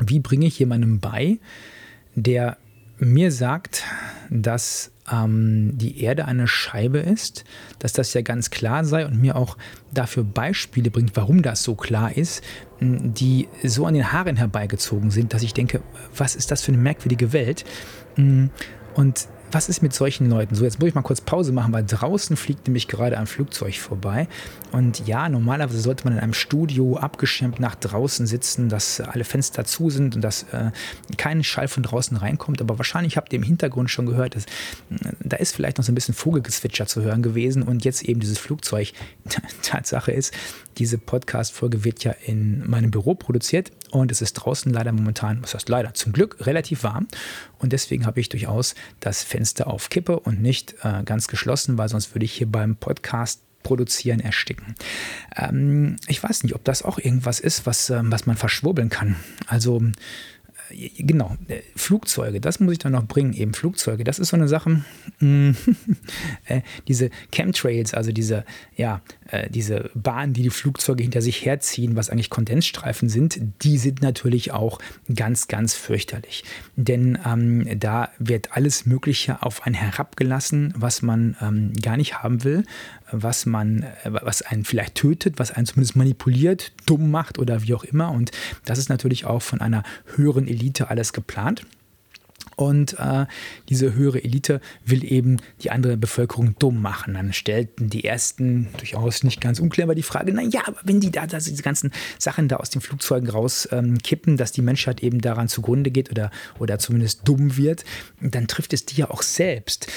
wie 0.00 0.20
bringe 0.20 0.46
ich 0.46 0.58
jemandem 0.58 1.00
bei, 1.00 1.38
der 2.14 2.56
mir 2.98 3.32
sagt, 3.32 3.84
dass 4.30 4.92
ähm, 5.10 5.72
die 5.76 6.02
Erde 6.02 6.26
eine 6.26 6.46
Scheibe 6.46 6.98
ist, 6.98 7.44
dass 7.78 7.92
das 7.92 8.14
ja 8.14 8.22
ganz 8.22 8.50
klar 8.50 8.84
sei 8.84 9.04
und 9.04 9.20
mir 9.20 9.36
auch 9.36 9.56
dafür 9.92 10.24
Beispiele 10.24 10.90
bringt, 10.90 11.16
warum 11.16 11.42
das 11.42 11.62
so 11.62 11.74
klar 11.74 12.16
ist, 12.16 12.42
die 12.80 13.48
so 13.62 13.86
an 13.86 13.94
den 13.94 14.12
Haaren 14.12 14.36
herbeigezogen 14.36 15.10
sind, 15.10 15.34
dass 15.34 15.42
ich 15.42 15.54
denke, 15.54 15.82
was 16.16 16.36
ist 16.36 16.50
das 16.50 16.62
für 16.62 16.72
eine 16.72 16.80
merkwürdige 16.80 17.32
Welt? 17.32 17.64
Und 18.16 19.28
was 19.52 19.68
ist 19.68 19.82
mit 19.82 19.92
solchen 19.92 20.28
Leuten? 20.28 20.54
So, 20.54 20.64
jetzt 20.64 20.78
muss 20.80 20.88
ich 20.88 20.94
mal 20.94 21.02
kurz 21.02 21.20
Pause 21.20 21.52
machen, 21.52 21.72
weil 21.72 21.84
draußen 21.84 22.36
fliegt 22.36 22.66
nämlich 22.66 22.88
gerade 22.88 23.18
ein 23.18 23.26
Flugzeug 23.26 23.76
vorbei. 23.76 24.28
Und 24.72 25.06
ja, 25.06 25.28
normalerweise 25.28 25.80
sollte 25.80 26.04
man 26.04 26.14
in 26.14 26.18
einem 26.18 26.34
Studio 26.34 26.96
abgeschirmt 26.96 27.60
nach 27.60 27.74
draußen 27.74 28.26
sitzen, 28.26 28.68
dass 28.68 29.00
alle 29.00 29.24
Fenster 29.24 29.64
zu 29.64 29.90
sind 29.90 30.16
und 30.16 30.22
dass 30.22 30.44
äh, 30.52 30.70
kein 31.16 31.44
Schall 31.44 31.68
von 31.68 31.82
draußen 31.82 32.16
reinkommt. 32.16 32.60
Aber 32.60 32.78
wahrscheinlich 32.78 33.16
habt 33.16 33.32
ihr 33.32 33.38
im 33.38 33.44
Hintergrund 33.44 33.90
schon 33.90 34.06
gehört, 34.06 34.34
dass, 34.34 34.44
äh, 34.44 35.12
da 35.20 35.36
ist 35.36 35.54
vielleicht 35.54 35.78
noch 35.78 35.84
so 35.84 35.92
ein 35.92 35.94
bisschen 35.94 36.14
Vogelgezwitscher 36.14 36.86
zu 36.86 37.02
hören 37.02 37.22
gewesen 37.22 37.62
und 37.62 37.84
jetzt 37.84 38.02
eben 38.02 38.20
dieses 38.20 38.38
Flugzeug. 38.38 38.92
Tatsache 39.62 40.12
ist, 40.12 40.34
diese 40.78 40.98
Podcast-Folge 40.98 41.84
wird 41.84 42.04
ja 42.04 42.12
in 42.26 42.68
meinem 42.68 42.90
Büro 42.90 43.14
produziert 43.14 43.70
und 43.90 44.10
es 44.10 44.20
ist 44.22 44.34
draußen 44.34 44.72
leider 44.72 44.92
momentan, 44.92 45.42
was 45.42 45.54
heißt 45.54 45.68
leider, 45.68 45.94
zum 45.94 46.12
Glück 46.12 46.44
relativ 46.46 46.82
warm. 46.82 47.06
Und 47.58 47.72
deswegen 47.72 48.06
habe 48.06 48.20
ich 48.20 48.28
durchaus 48.28 48.74
das 49.00 49.22
Fenster 49.34 49.66
auf 49.66 49.90
Kippe 49.90 50.20
und 50.20 50.40
nicht 50.40 50.76
äh, 50.84 51.02
ganz 51.04 51.26
geschlossen, 51.26 51.76
weil 51.76 51.88
sonst 51.88 52.14
würde 52.14 52.24
ich 52.24 52.32
hier 52.32 52.46
beim 52.46 52.76
Podcast 52.76 53.40
produzieren, 53.64 54.20
ersticken. 54.20 54.76
Ähm, 55.34 55.96
ich 56.06 56.22
weiß 56.22 56.44
nicht, 56.44 56.54
ob 56.54 56.62
das 56.62 56.84
auch 56.84 56.98
irgendwas 56.98 57.40
ist, 57.40 57.66
was, 57.66 57.90
äh, 57.90 58.00
was 58.04 58.26
man 58.26 58.36
verschwurbeln 58.36 58.90
kann. 58.90 59.16
Also 59.48 59.82
genau, 60.70 61.36
äh, 61.48 61.60
Flugzeuge, 61.76 62.40
das 62.40 62.60
muss 62.60 62.72
ich 62.72 62.78
dann 62.78 62.92
noch 62.92 63.06
bringen, 63.06 63.32
eben 63.32 63.54
Flugzeuge. 63.54 64.04
Das 64.04 64.18
ist 64.18 64.28
so 64.28 64.36
eine 64.36 64.48
Sache, 64.48 64.84
mm, 65.20 65.50
äh, 66.46 66.60
diese 66.88 67.10
Chemtrails, 67.32 67.94
also 67.94 68.12
diese, 68.12 68.44
ja, 68.76 69.00
äh, 69.28 69.50
diese 69.50 69.90
Bahnen, 69.94 70.32
die 70.32 70.42
die 70.42 70.50
Flugzeuge 70.50 71.02
hinter 71.02 71.22
sich 71.22 71.44
herziehen, 71.44 71.96
was 71.96 72.10
eigentlich 72.10 72.30
Kondensstreifen 72.30 73.08
sind, 73.08 73.40
die 73.62 73.78
sind 73.78 74.02
natürlich 74.02 74.52
auch 74.52 74.78
ganz, 75.14 75.48
ganz 75.48 75.74
fürchterlich. 75.74 76.44
Denn 76.76 77.18
ähm, 77.26 77.78
da 77.78 78.10
wird 78.18 78.56
alles 78.56 78.86
Mögliche 78.86 79.42
auf 79.42 79.66
einen 79.66 79.74
herabgelassen, 79.74 80.74
was 80.76 81.02
man 81.02 81.36
ähm, 81.40 81.72
gar 81.80 81.96
nicht 81.96 82.22
haben 82.22 82.44
will 82.44 82.64
was 83.22 83.46
man, 83.46 83.82
äh, 83.82 84.10
was 84.10 84.42
einen 84.42 84.64
vielleicht 84.64 84.96
tötet, 84.96 85.38
was 85.38 85.50
einen 85.50 85.66
zumindest 85.66 85.96
manipuliert, 85.96 86.72
dumm 86.86 87.10
macht 87.10 87.38
oder 87.38 87.62
wie 87.62 87.74
auch 87.74 87.84
immer. 87.84 88.10
Und 88.10 88.30
das 88.64 88.78
ist 88.78 88.88
natürlich 88.88 89.24
auch 89.24 89.42
von 89.42 89.60
einer 89.60 89.82
höheren 90.16 90.46
Elite 90.46 90.88
alles 90.88 91.12
geplant. 91.12 91.64
Und 92.56 92.98
äh, 92.98 93.26
diese 93.68 93.94
höhere 93.94 94.22
Elite 94.22 94.60
will 94.84 95.04
eben 95.04 95.38
die 95.62 95.70
andere 95.70 95.96
Bevölkerung 95.96 96.56
dumm 96.58 96.80
machen. 96.80 97.14
Dann 97.14 97.32
stellten 97.32 97.90
die 97.90 98.04
ersten 98.04 98.68
durchaus 98.76 99.24
nicht 99.24 99.40
ganz 99.40 99.58
unklar 99.58 99.92
die 99.94 100.02
Frage, 100.02 100.32
naja, 100.32 100.62
aber 100.66 100.78
wenn 100.84 101.00
die 101.00 101.10
da 101.10 101.26
diese 101.26 101.62
ganzen 101.62 101.90
Sachen 102.18 102.48
da 102.48 102.56
aus 102.56 102.70
den 102.70 102.80
Flugzeugen 102.80 103.28
rauskippen, 103.28 104.32
ähm, 104.32 104.36
dass 104.36 104.52
die 104.52 104.62
Menschheit 104.62 105.02
eben 105.02 105.20
daran 105.20 105.48
zugrunde 105.48 105.90
geht 105.90 106.10
oder, 106.10 106.30
oder 106.58 106.78
zumindest 106.78 107.26
dumm 107.26 107.56
wird, 107.56 107.84
dann 108.20 108.46
trifft 108.46 108.72
es 108.72 108.86
die 108.86 108.96
ja 108.96 109.10
auch 109.10 109.22
selbst. 109.22 109.88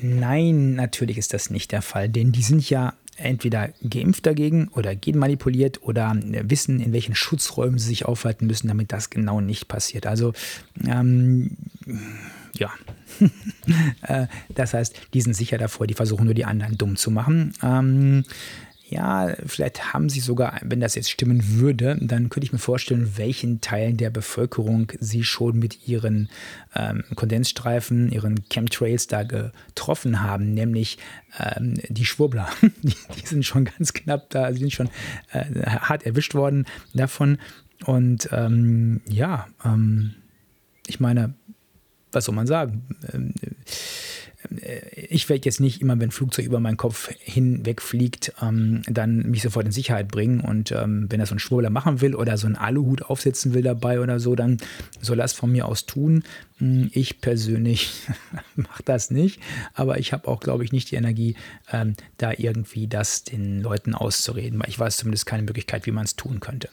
Nein, 0.00 0.74
natürlich 0.74 1.18
ist 1.18 1.34
das 1.34 1.50
nicht 1.50 1.72
der 1.72 1.82
Fall, 1.82 2.08
denn 2.08 2.32
die 2.32 2.42
sind 2.42 2.68
ja 2.68 2.94
entweder 3.16 3.70
geimpft 3.88 4.26
dagegen 4.26 4.68
oder 4.68 4.94
genmanipuliert 4.94 5.82
oder 5.82 6.16
wissen, 6.22 6.80
in 6.80 6.92
welchen 6.92 7.14
Schutzräumen 7.14 7.78
sie 7.78 7.88
sich 7.88 8.04
aufhalten 8.04 8.46
müssen, 8.46 8.68
damit 8.68 8.92
das 8.92 9.10
genau 9.10 9.40
nicht 9.40 9.68
passiert. 9.68 10.06
Also, 10.06 10.32
ähm, 10.86 11.56
ja. 12.54 12.70
Äh, 14.02 14.28
das 14.54 14.72
heißt, 14.72 14.94
die 15.12 15.20
sind 15.20 15.34
sicher 15.34 15.58
davor, 15.58 15.86
die 15.86 15.94
versuchen 15.94 16.24
nur 16.24 16.34
die 16.34 16.46
anderen 16.46 16.78
dumm 16.78 16.96
zu 16.96 17.10
machen. 17.10 17.52
Ähm, 17.62 18.24
ja, 18.90 19.34
vielleicht 19.44 19.92
haben 19.92 20.08
sie 20.08 20.20
sogar, 20.20 20.58
wenn 20.62 20.80
das 20.80 20.94
jetzt 20.94 21.10
stimmen 21.10 21.60
würde, 21.60 21.98
dann 22.00 22.30
könnte 22.30 22.46
ich 22.46 22.52
mir 22.52 22.58
vorstellen, 22.58 23.12
welchen 23.16 23.60
Teilen 23.60 23.98
der 23.98 24.08
Bevölkerung 24.08 24.92
sie 24.98 25.24
schon 25.24 25.58
mit 25.58 25.86
ihren 25.86 26.30
ähm, 26.74 27.04
Kondensstreifen, 27.14 28.10
ihren 28.10 28.48
Chemtrails 28.48 29.06
da 29.06 29.24
getroffen 29.24 30.22
haben, 30.22 30.54
nämlich 30.54 30.96
ähm, 31.38 31.74
die 31.88 32.06
Schwurbler. 32.06 32.48
Die, 32.82 32.94
die, 33.16 33.26
sind 33.26 33.44
schon 33.44 33.66
ganz 33.66 33.92
knapp 33.92 34.30
da, 34.30 34.52
sie 34.52 34.60
sind 34.60 34.72
schon 34.72 34.88
äh, 35.32 35.44
hart 35.66 36.06
erwischt 36.06 36.34
worden 36.34 36.64
davon. 36.94 37.38
Und 37.84 38.28
ähm, 38.32 39.02
ja, 39.06 39.48
ähm, 39.64 40.14
ich 40.86 41.00
meine, 41.00 41.34
was 42.12 42.24
soll 42.24 42.34
man 42.34 42.46
sagen? 42.46 42.82
Äh, 44.60 44.80
ich 45.08 45.28
werde 45.28 45.44
jetzt 45.44 45.60
nicht 45.60 45.80
immer, 45.80 45.98
wenn 45.98 46.08
ein 46.08 46.12
Flugzeug 46.12 46.46
über 46.46 46.60
meinen 46.60 46.76
Kopf 46.76 47.10
hinweg 47.18 47.82
fliegt, 47.82 48.32
ähm, 48.42 48.82
dann 48.86 49.22
mich 49.30 49.42
sofort 49.42 49.66
in 49.66 49.72
Sicherheit 49.72 50.08
bringen. 50.08 50.40
Und 50.40 50.72
ähm, 50.72 51.06
wenn 51.08 51.20
er 51.20 51.26
so 51.26 51.34
ein 51.34 51.38
Schwurbler 51.38 51.70
machen 51.70 52.00
will 52.00 52.14
oder 52.14 52.36
so 52.36 52.46
einen 52.46 52.56
Aluhut 52.56 53.02
aufsetzen 53.02 53.54
will 53.54 53.62
dabei 53.62 54.00
oder 54.00 54.20
so, 54.20 54.34
dann 54.34 54.58
soll 55.00 55.20
es 55.20 55.32
von 55.32 55.50
mir 55.50 55.66
aus 55.66 55.86
tun. 55.86 56.24
Hm, 56.58 56.90
ich 56.92 57.20
persönlich 57.20 58.06
mache 58.56 58.82
das 58.84 59.10
nicht, 59.10 59.40
aber 59.74 59.98
ich 59.98 60.12
habe 60.12 60.28
auch, 60.28 60.40
glaube 60.40 60.64
ich, 60.64 60.72
nicht 60.72 60.90
die 60.90 60.96
Energie, 60.96 61.36
ähm, 61.72 61.94
da 62.16 62.32
irgendwie 62.36 62.86
das 62.86 63.24
den 63.24 63.60
Leuten 63.60 63.94
auszureden, 63.94 64.60
weil 64.60 64.68
ich 64.68 64.78
weiß 64.78 64.98
zumindest 64.98 65.26
keine 65.26 65.42
Möglichkeit, 65.42 65.86
wie 65.86 65.92
man 65.92 66.04
es 66.04 66.16
tun 66.16 66.40
könnte. 66.40 66.68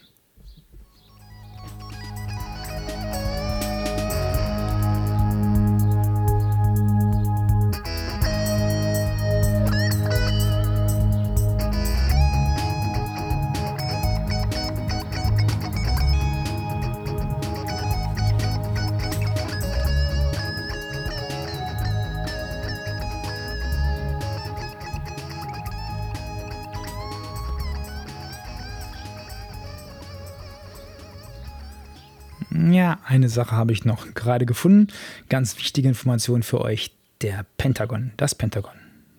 Ja, 32.72 33.00
eine 33.06 33.30
Sache 33.30 33.56
habe 33.56 33.74
ich 33.74 33.86
noch 33.86 34.14
gerade 34.16 34.46
gefunden. 34.46 34.88
Ganz 35.30 35.58
wichtige 35.58 35.88
Information 35.88 36.42
für 36.44 36.62
euch. 36.62 36.92
Der 37.22 37.46
Pentagon, 37.58 38.12
das 38.18 38.36
Pentagon. 38.36 38.74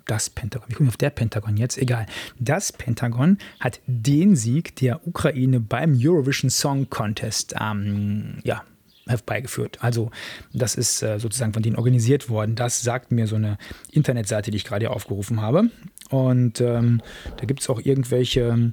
Das 0.04 0.30
Pentagon. 0.30 0.68
Wie 0.68 0.74
komme 0.74 0.88
ich 0.88 0.92
auf 0.92 0.96
der 0.98 1.10
Pentagon 1.10 1.56
jetzt? 1.56 1.78
Egal. 1.78 2.06
Das 2.38 2.72
Pentagon 2.72 3.38
hat 3.58 3.80
den 3.86 4.36
Sieg 4.36 4.76
der 4.76 5.06
Ukraine 5.06 5.60
beim 5.60 5.98
Eurovision 5.98 6.50
Song 6.50 6.90
Contest 6.90 7.54
ähm, 7.60 8.38
ja, 8.44 8.62
herbeigeführt. 9.06 9.78
Also 9.80 10.10
das 10.52 10.74
ist 10.74 11.02
äh, 11.02 11.18
sozusagen 11.18 11.52
von 11.52 11.62
denen 11.62 11.76
organisiert 11.76 12.28
worden. 12.28 12.54
Das 12.54 12.82
sagt 12.82 13.12
mir 13.12 13.26
so 13.26 13.36
eine 13.36 13.58
Internetseite, 13.90 14.50
die 14.50 14.58
ich 14.58 14.64
gerade 14.64 14.90
aufgerufen 14.90 15.40
habe. 15.40 15.70
Und 16.10 16.60
ähm, 16.60 17.00
da 17.36 17.46
gibt 17.46 17.60
es 17.60 17.70
auch 17.70 17.80
irgendwelche 17.80 18.72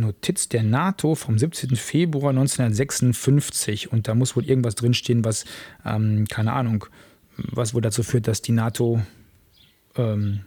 Notiz 0.00 0.48
der 0.48 0.62
NATO 0.62 1.14
vom 1.14 1.38
17. 1.38 1.76
Februar 1.76 2.30
1956. 2.30 3.92
Und 3.92 4.08
da 4.08 4.14
muss 4.14 4.36
wohl 4.36 4.44
irgendwas 4.44 4.74
drinstehen, 4.74 5.24
was, 5.24 5.44
ähm, 5.84 6.26
keine 6.28 6.52
Ahnung, 6.52 6.86
was 7.36 7.74
wohl 7.74 7.82
dazu 7.82 8.02
führt, 8.02 8.28
dass 8.28 8.42
die 8.42 8.52
NATO 8.52 9.02
ähm, 9.96 10.40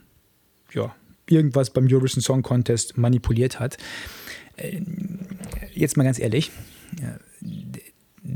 ja, 0.72 0.94
irgendwas 1.28 1.70
beim 1.70 1.86
Eurovision 1.90 2.22
Song 2.22 2.42
Contest 2.42 2.98
manipuliert 2.98 3.60
hat. 3.60 3.78
Äh, 4.56 4.82
jetzt 5.72 5.96
mal 5.96 6.04
ganz 6.04 6.18
ehrlich, 6.18 6.50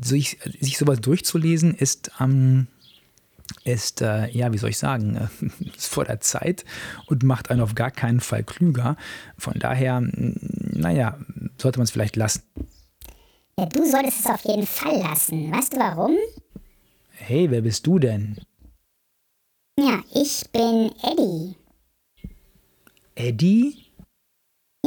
sich, 0.02 0.38
sich 0.60 0.78
sowas 0.78 1.00
durchzulesen 1.00 1.74
ist 1.74 2.10
ähm, 2.20 2.66
ist, 3.64 4.02
äh, 4.02 4.28
ja, 4.30 4.52
wie 4.52 4.58
soll 4.58 4.70
ich 4.70 4.78
sagen, 4.78 5.16
äh, 5.16 5.28
ist 5.76 5.88
vor 5.88 6.04
der 6.04 6.20
Zeit 6.20 6.64
und 7.06 7.22
macht 7.22 7.50
einen 7.50 7.60
auf 7.60 7.74
gar 7.74 7.90
keinen 7.90 8.20
Fall 8.20 8.44
klüger. 8.44 8.96
Von 9.36 9.54
daher, 9.58 10.02
naja, 10.78 11.18
sollte 11.60 11.78
man 11.78 11.84
es 11.84 11.90
vielleicht 11.90 12.16
lassen. 12.16 12.42
Ja, 13.58 13.66
du 13.66 13.84
solltest 13.84 14.20
es 14.20 14.26
auf 14.26 14.44
jeden 14.44 14.66
Fall 14.66 14.98
lassen. 14.98 15.52
Weißt 15.52 15.74
du 15.74 15.78
warum? 15.78 16.16
Hey, 17.10 17.50
wer 17.50 17.60
bist 17.60 17.86
du 17.86 17.98
denn? 17.98 18.38
Ja, 19.78 20.02
ich 20.14 20.44
bin 20.52 20.92
Eddie. 21.02 21.56
Eddie? 23.14 23.87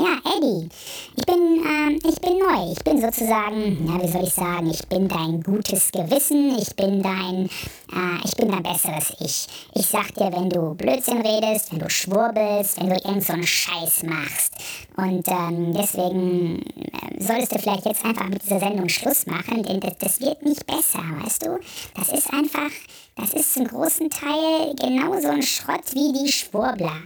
Ja, 0.02 0.18
Eddie. 0.36 0.68
Ich 1.16 1.26
bin, 1.28 1.64
ähm, 1.64 2.00
ich 2.04 2.20
bin 2.20 2.40
neu. 2.40 2.72
Ich 2.72 2.84
bin 2.84 3.00
sozusagen, 3.00 3.88
ja, 3.88 4.02
wie 4.02 4.08
soll 4.08 4.24
ich 4.24 4.34
sagen, 4.34 4.72
ich 4.72 4.88
bin 4.88 5.08
dein 5.08 5.44
gutes 5.44 5.92
Gewissen. 5.92 6.58
Ich 6.58 6.76
bin 6.76 7.04
dein, 7.04 7.46
äh, 7.46 8.26
ich 8.26 8.36
bin 8.36 8.50
dein 8.50 8.64
besseres 8.64 9.14
Ich. 9.20 9.48
Ich 9.76 9.86
sag 9.86 10.12
dir, 10.16 10.32
wenn 10.34 10.50
du 10.50 10.74
Blödsinn 10.74 11.22
redest, 11.22 11.72
wenn 11.72 11.80
du 11.80 11.90
schwurbelst, 11.90 12.82
wenn 12.82 12.90
du 12.90 12.96
irgend 12.96 13.24
so 13.24 13.34
einen 13.34 13.46
Scheiß 13.46 14.02
machst. 14.02 14.56
Und 14.98 15.28
ähm, 15.28 15.72
deswegen 15.72 16.64
äh, 16.64 17.22
solltest 17.22 17.52
du 17.52 17.60
vielleicht 17.60 17.86
jetzt 17.86 18.04
einfach 18.04 18.28
mit 18.28 18.42
dieser 18.42 18.60
Sendung 18.60 18.90
Schluss 18.90 19.28
machen, 19.28 19.62
denn 19.62 19.82
das, 19.82 19.98
das 20.00 20.20
wird 20.20 20.42
nicht 20.42 20.66
besser, 20.66 21.04
weißt 21.24 21.46
du? 21.46 21.60
Das 21.94 22.10
ist 22.10 22.34
einfach, 22.34 22.72
das 23.16 23.36
ist 23.36 23.54
zum 23.54 23.68
großen 23.68 24.10
Teil 24.10 24.74
genauso 24.80 25.28
ein 25.28 25.44
Schrott 25.44 25.94
wie 25.94 26.12
die 26.12 26.32
Schwurbler. 26.32 27.02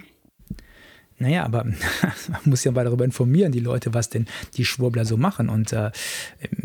Naja, 1.18 1.44
aber 1.44 1.64
man 2.28 2.42
muss 2.46 2.64
ja 2.64 2.72
mal 2.72 2.84
darüber 2.84 3.06
informieren, 3.06 3.52
die 3.52 3.60
Leute, 3.60 3.94
was 3.94 4.10
denn 4.10 4.28
die 4.56 4.66
Schwurbler 4.66 5.06
so 5.06 5.18
machen. 5.18 5.50
Und 5.50 5.74
äh, 5.74 5.92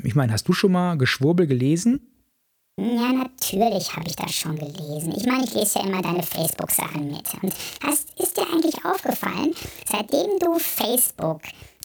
ich 0.03 0.15
meine, 0.15 0.33
hast 0.33 0.49
du 0.49 0.53
schon 0.53 0.73
mal 0.73 0.97
Geschwurbel 0.97 1.47
gelesen? 1.47 2.01
Ja, 2.79 3.13
natürlich 3.13 3.95
habe 3.95 4.09
ich 4.09 4.17
das 4.17 4.33
schon 4.33 4.57
gelesen. 4.57 5.13
Ich 5.17 5.27
meine, 5.27 5.45
ich 5.45 5.55
lese 5.55 5.81
ja 5.81 5.87
immer 5.87 6.01
deine 6.01 6.23
Facebook-Sachen 6.23 7.11
mit. 7.11 7.25
Und 7.43 7.55
hast, 7.85 8.09
ist 8.19 8.37
dir 8.37 8.47
eigentlich 8.51 8.85
aufgefallen, 8.85 9.55
seitdem 9.85 10.39
du 10.41 10.59
Facebook 10.59 11.43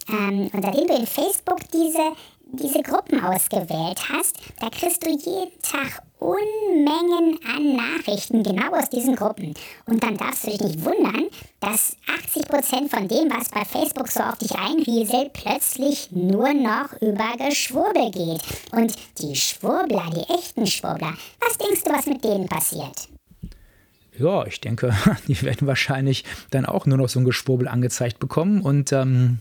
ähm, 0.07 0.49
und 0.53 0.61
seitdem 0.61 0.87
du 0.87 0.95
in 0.95 1.07
Facebook 1.07 1.59
diese 1.73 2.13
diese 2.55 2.81
Gruppen 2.81 3.23
ausgewählt 3.23 3.99
hast, 4.09 4.37
da 4.59 4.69
kriegst 4.69 5.05
du 5.05 5.09
jeden 5.09 5.51
Tag 5.61 6.01
Unmengen 6.19 7.37
an 7.45 7.75
Nachrichten 7.75 8.41
genau 8.41 8.71
aus 8.71 8.89
diesen 8.89 9.15
Gruppen. 9.15 9.53
Und 9.85 10.01
dann 10.01 10.17
darfst 10.17 10.45
du 10.45 10.51
dich 10.51 10.61
nicht 10.61 10.83
wundern, 10.83 11.25
dass 11.59 11.97
80% 12.33 12.89
von 12.89 13.07
dem, 13.07 13.29
was 13.29 13.49
bei 13.49 13.65
Facebook 13.65 14.07
so 14.07 14.21
auf 14.21 14.37
dich 14.37 14.55
einrieselt, 14.55 15.33
plötzlich 15.33 16.09
nur 16.11 16.53
noch 16.53 16.93
über 17.01 17.35
Geschwurbel 17.37 18.11
geht. 18.11 18.41
Und 18.71 18.95
die 19.19 19.35
Schwurbler, 19.35 20.09
die 20.15 20.33
echten 20.33 20.65
Schwurbler, 20.65 21.13
was 21.39 21.57
denkst 21.57 21.83
du, 21.83 21.91
was 21.91 22.05
mit 22.05 22.23
denen 22.23 22.47
passiert? 22.47 23.09
Ja, 24.17 24.45
ich 24.45 24.61
denke, 24.61 24.95
die 25.27 25.41
werden 25.41 25.67
wahrscheinlich 25.67 26.23
dann 26.49 26.65
auch 26.65 26.85
nur 26.85 26.97
noch 26.97 27.09
so 27.09 27.19
ein 27.19 27.25
Geschwurbel 27.25 27.67
angezeigt 27.67 28.19
bekommen 28.19 28.61
und 28.61 28.91
ähm, 28.93 29.39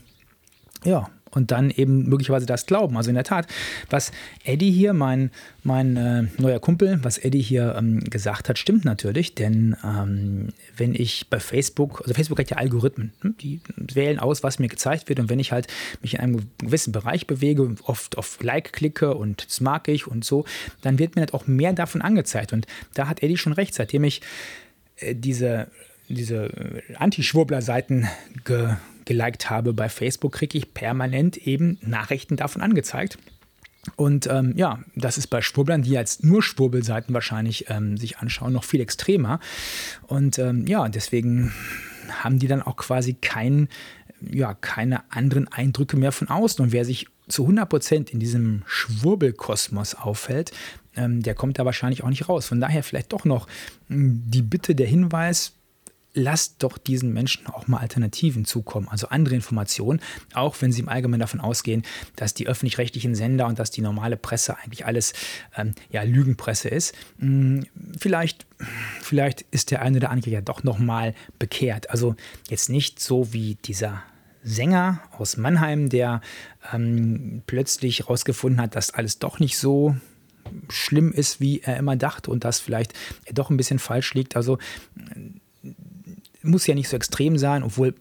ja, 0.85 1.09
und 1.35 1.51
dann 1.51 1.71
eben 1.71 2.09
möglicherweise 2.09 2.47
das 2.47 2.67
glauben. 2.67 2.97
Also 2.97 3.11
in 3.11 3.15
der 3.15 3.25
Tat, 3.25 3.47
was 3.91 4.13
Eddie 4.45 4.71
hier, 4.71 4.93
mein, 4.93 5.31
mein 5.63 5.97
äh, 5.97 6.25
neuer 6.39 6.61
Kumpel, 6.61 6.99
was 7.03 7.19
Eddie 7.19 7.43
hier 7.43 7.75
ähm, 7.77 8.01
gesagt 8.01 8.49
hat, 8.49 8.59
stimmt 8.59 8.85
natürlich, 8.85 9.35
denn 9.35 9.77
ähm, 9.85 10.49
wenn 10.77 10.95
ich 10.95 11.29
bei 11.31 11.41
Facebook, 11.41 12.03
also 12.03 12.15
Facebook 12.15 12.39
hat 12.39 12.51
ja 12.51 12.57
Algorithmen, 12.57 13.13
hm, 13.21 13.37
die 13.39 13.61
wählen 13.77 14.19
aus, 14.19 14.43
was 14.43 14.59
mir 14.59 14.69
gezeigt 14.69 15.09
wird. 15.09 15.21
Und 15.21 15.31
wenn 15.31 15.41
ich 15.41 15.53
halt 15.53 15.67
mich 16.03 16.15
in 16.15 16.21
einem 16.21 16.49
gewissen 16.59 16.93
Bereich 16.93 17.27
bewege, 17.27 17.75
oft 17.85 18.19
auf 18.19 18.43
Like 18.43 18.73
klicke 18.73 19.15
und 19.15 19.47
das 19.47 19.61
mag 19.61 19.89
ich 19.89 20.07
und 20.07 20.25
so, 20.25 20.45
dann 20.83 20.99
wird 20.99 21.17
mir 21.17 21.21
halt 21.21 21.35
auch 21.35 21.47
mehr 21.47 21.73
davon 21.73 22.03
angezeigt. 22.03 22.53
Und 22.53 22.67
da 22.95 23.09
hat 23.09 23.23
Eddie 23.23 23.37
schon 23.37 23.53
recht, 23.53 23.75
seitdem 23.75 24.05
ich 24.05 24.21
äh, 24.99 25.15
diese 25.15 25.69
diese 26.09 26.47
äh, 26.47 26.95
Anti-Schwurbler-Seiten 26.97 28.09
ge 28.45 28.75
geliked 29.05 29.51
habe 29.51 29.73
bei 29.73 29.89
Facebook, 29.89 30.33
kriege 30.33 30.59
ich 30.59 30.75
permanent 30.75 31.37
eben 31.37 31.79
Nachrichten 31.83 32.37
davon 32.37 32.63
angezeigt. 32.63 33.19
Und 33.97 34.27
ähm, 34.29 34.55
ja, 34.57 34.81
das 34.95 35.19
ist 35.19 35.29
bei 35.29 35.43
Schwurblern, 35.43 35.83
die 35.83 35.91
jetzt 35.91 36.25
nur 36.25 36.43
Schwurbelseiten 36.43 37.15
wahrscheinlich 37.15 37.67
ähm, 37.69 37.97
sich 37.97 38.19
anschauen, 38.19 38.53
noch 38.53 38.65
viel 38.65 38.81
extremer. 38.81 39.41
Und 40.07 40.39
ähm, 40.39 40.67
ja, 40.67 40.89
deswegen 40.89 41.53
haben 42.23 42.39
die 42.39 42.47
dann 42.47 42.63
auch 42.63 42.77
quasi 42.77 43.15
kein, 43.15 43.69
ja, 44.21 44.55
keine 44.55 45.11
anderen 45.13 45.49
Eindrücke 45.49 45.97
mehr 45.97 46.13
von 46.13 46.29
außen. 46.29 46.65
Und 46.65 46.73
wer 46.73 46.85
sich 46.85 47.09
zu 47.29 47.43
100 47.43 47.69
Prozent 47.69 48.11
in 48.11 48.21
diesem 48.21 48.63
Schwurbelkosmos 48.67 49.95
auffällt, 49.95 50.53
ähm, 50.97 51.23
der 51.23 51.35
kommt 51.35 51.59
da 51.59 51.65
wahrscheinlich 51.65 52.05
auch 52.05 52.11
nicht 52.11 52.29
raus. 52.29 52.47
Von 52.47 52.61
daher 52.61 52.83
vielleicht 52.83 53.13
doch 53.13 53.25
noch 53.25 53.47
hm, 53.89 54.23
die 54.27 54.43
Bitte, 54.43 54.75
der 54.75 54.87
Hinweis, 54.87 55.53
lasst 56.15 56.63
doch 56.63 56.79
diesen 56.79 57.13
Menschen 57.13 57.47
auch 57.49 57.67
mal 57.67 57.79
Alternativen 57.79 58.45
zukommen, 58.45 58.89
also 58.89 59.09
andere 59.09 59.35
Informationen, 59.35 60.01
auch 60.33 60.57
wenn 60.61 60.73
sie 60.73 60.81
im 60.81 60.89
Allgemeinen 60.89 61.21
davon 61.21 61.41
ausgehen, 61.41 61.83
dass 62.17 62.35
die 62.35 62.47
öffentlich-rechtlichen 62.47 63.15
Sender 63.15 63.47
und 63.47 63.59
dass 63.59 63.71
die 63.71 63.83
normale 63.83 64.17
Presse 64.17 64.57
eigentlich 64.59 64.87
alles 64.87 65.13
ähm, 65.57 65.75
ja, 65.91 66.03
Lügenpresse 66.03 66.69
ist. 66.69 66.95
Hm, 67.19 67.67
vielleicht, 67.99 68.47
vielleicht 69.03 69.43
ist 69.51 69.71
der 69.71 69.83
eine 69.83 69.99
oder 69.99 70.11
andere 70.11 70.31
ja 70.31 70.41
doch 70.41 70.63
nochmal 70.63 71.15
bekehrt. 71.39 71.91
Also 71.91 72.15
jetzt 72.49 72.71
nicht 72.71 73.01
so 73.01 73.33
wie 73.33 73.57
dieser 73.65 74.03
Sänger 74.45 75.01
aus 75.19 75.37
Mannheim, 75.37 75.89
der 75.89 76.21
ähm, 76.73 77.43
plötzlich 77.47 78.01
herausgefunden 78.01 78.61
hat, 78.61 78.77
dass 78.77 78.91
alles 78.91 79.19
doch 79.19 79.41
nicht 79.41 79.59
so 79.59 79.97
schlimm 80.69 81.13
ist, 81.13 81.41
wie 81.41 81.61
er 81.61 81.79
immer 81.79 81.97
dachte 81.97 82.31
und 82.31 82.45
dass 82.45 82.61
vielleicht 82.61 82.93
er 83.25 83.33
doch 83.33 83.51
ein 83.51 83.57
bisschen 83.57 83.79
falsch 83.79 84.13
liegt. 84.15 84.37
Also 84.37 84.59
muss 86.45 86.67
ja 86.67 86.75
nicht 86.75 86.89
so 86.89 86.97
extrem 86.97 87.39
sein, 87.39 87.63
obwohl 87.63 87.95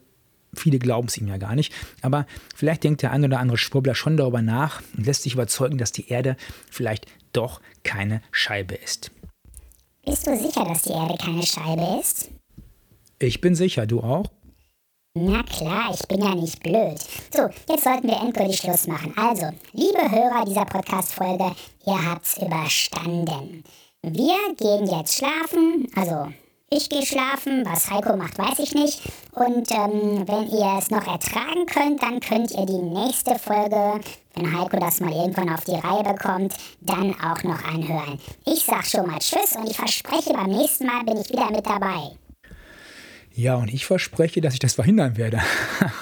viele 0.54 0.78
glauben 0.78 1.08
es 1.08 1.18
ihm 1.18 1.28
ja 1.28 1.36
gar 1.36 1.54
nicht. 1.54 1.72
Aber 2.02 2.26
vielleicht 2.54 2.84
denkt 2.84 3.02
der 3.02 3.10
ein 3.10 3.24
oder 3.24 3.40
andere 3.40 3.58
Schwurbler 3.58 3.94
schon 3.94 4.16
darüber 4.16 4.42
nach 4.42 4.82
und 4.96 5.06
lässt 5.06 5.22
sich 5.22 5.34
überzeugen, 5.34 5.78
dass 5.78 5.92
die 5.92 6.08
Erde 6.08 6.36
vielleicht 6.70 7.06
doch 7.32 7.60
keine 7.82 8.22
Scheibe 8.30 8.74
ist. 8.74 9.10
Bist 10.04 10.26
du 10.26 10.36
sicher, 10.36 10.64
dass 10.64 10.82
die 10.82 10.92
Erde 10.92 11.16
keine 11.18 11.44
Scheibe 11.44 11.98
ist? 12.00 12.30
Ich 13.18 13.40
bin 13.40 13.54
sicher, 13.54 13.86
du 13.86 14.00
auch? 14.00 14.30
Na 15.16 15.42
klar, 15.44 15.94
ich 15.94 16.06
bin 16.08 16.20
ja 16.20 16.34
nicht 16.34 16.60
blöd. 16.62 16.98
So, 17.32 17.48
jetzt 17.72 17.84
sollten 17.84 18.08
wir 18.08 18.20
endgültig 18.20 18.58
Schluss 18.58 18.88
machen. 18.88 19.14
Also, 19.16 19.48
liebe 19.72 20.10
Hörer 20.10 20.44
dieser 20.44 20.64
Podcast-Folge, 20.64 21.54
ihr 21.86 22.10
habt's 22.10 22.36
überstanden. 22.38 23.62
Wir 24.02 24.36
gehen 24.58 24.86
jetzt 24.86 25.16
schlafen, 25.16 25.88
also 25.94 26.32
ich 26.76 26.88
gehe 26.88 27.06
schlafen, 27.06 27.64
was 27.64 27.90
Heiko 27.90 28.16
macht, 28.16 28.38
weiß 28.38 28.58
ich 28.58 28.74
nicht. 28.74 29.00
Und 29.32 29.70
ähm, 29.70 30.26
wenn 30.26 30.48
ihr 30.48 30.78
es 30.78 30.90
noch 30.90 31.06
ertragen 31.06 31.66
könnt, 31.66 32.02
dann 32.02 32.20
könnt 32.20 32.50
ihr 32.50 32.66
die 32.66 32.82
nächste 32.82 33.38
Folge, 33.38 34.00
wenn 34.34 34.58
Heiko 34.58 34.78
das 34.78 35.00
mal 35.00 35.12
irgendwann 35.12 35.50
auf 35.50 35.64
die 35.64 35.76
Reihe 35.76 36.02
bekommt, 36.02 36.54
dann 36.80 37.14
auch 37.20 37.42
noch 37.44 37.62
anhören. 37.64 38.18
Ich 38.44 38.64
sag 38.64 38.84
schon 38.86 39.06
mal 39.06 39.18
Tschüss 39.18 39.56
und 39.56 39.68
ich 39.70 39.76
verspreche, 39.76 40.32
beim 40.32 40.50
nächsten 40.50 40.86
Mal 40.86 41.04
bin 41.04 41.18
ich 41.18 41.30
wieder 41.30 41.50
mit 41.50 41.66
dabei. 41.66 42.16
Ja, 43.36 43.56
und 43.56 43.72
ich 43.72 43.84
verspreche, 43.86 44.40
dass 44.40 44.54
ich 44.54 44.60
das 44.60 44.74
verhindern 44.74 45.16
werde. 45.16 45.40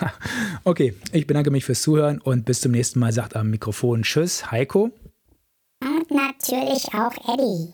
okay, 0.65 0.95
ich 1.13 1.27
bedanke 1.27 1.51
mich 1.51 1.65
fürs 1.65 1.81
Zuhören 1.81 2.21
und 2.21 2.45
bis 2.45 2.61
zum 2.61 2.73
nächsten 2.73 2.99
Mal. 2.99 3.13
Sagt 3.13 3.37
am 3.37 3.51
Mikrofon 3.51 4.03
Tschüss, 4.03 4.51
Heiko. 4.51 4.91
Und 5.83 6.11
natürlich 6.11 6.89
auch 6.95 7.13
Eddie. 7.33 7.73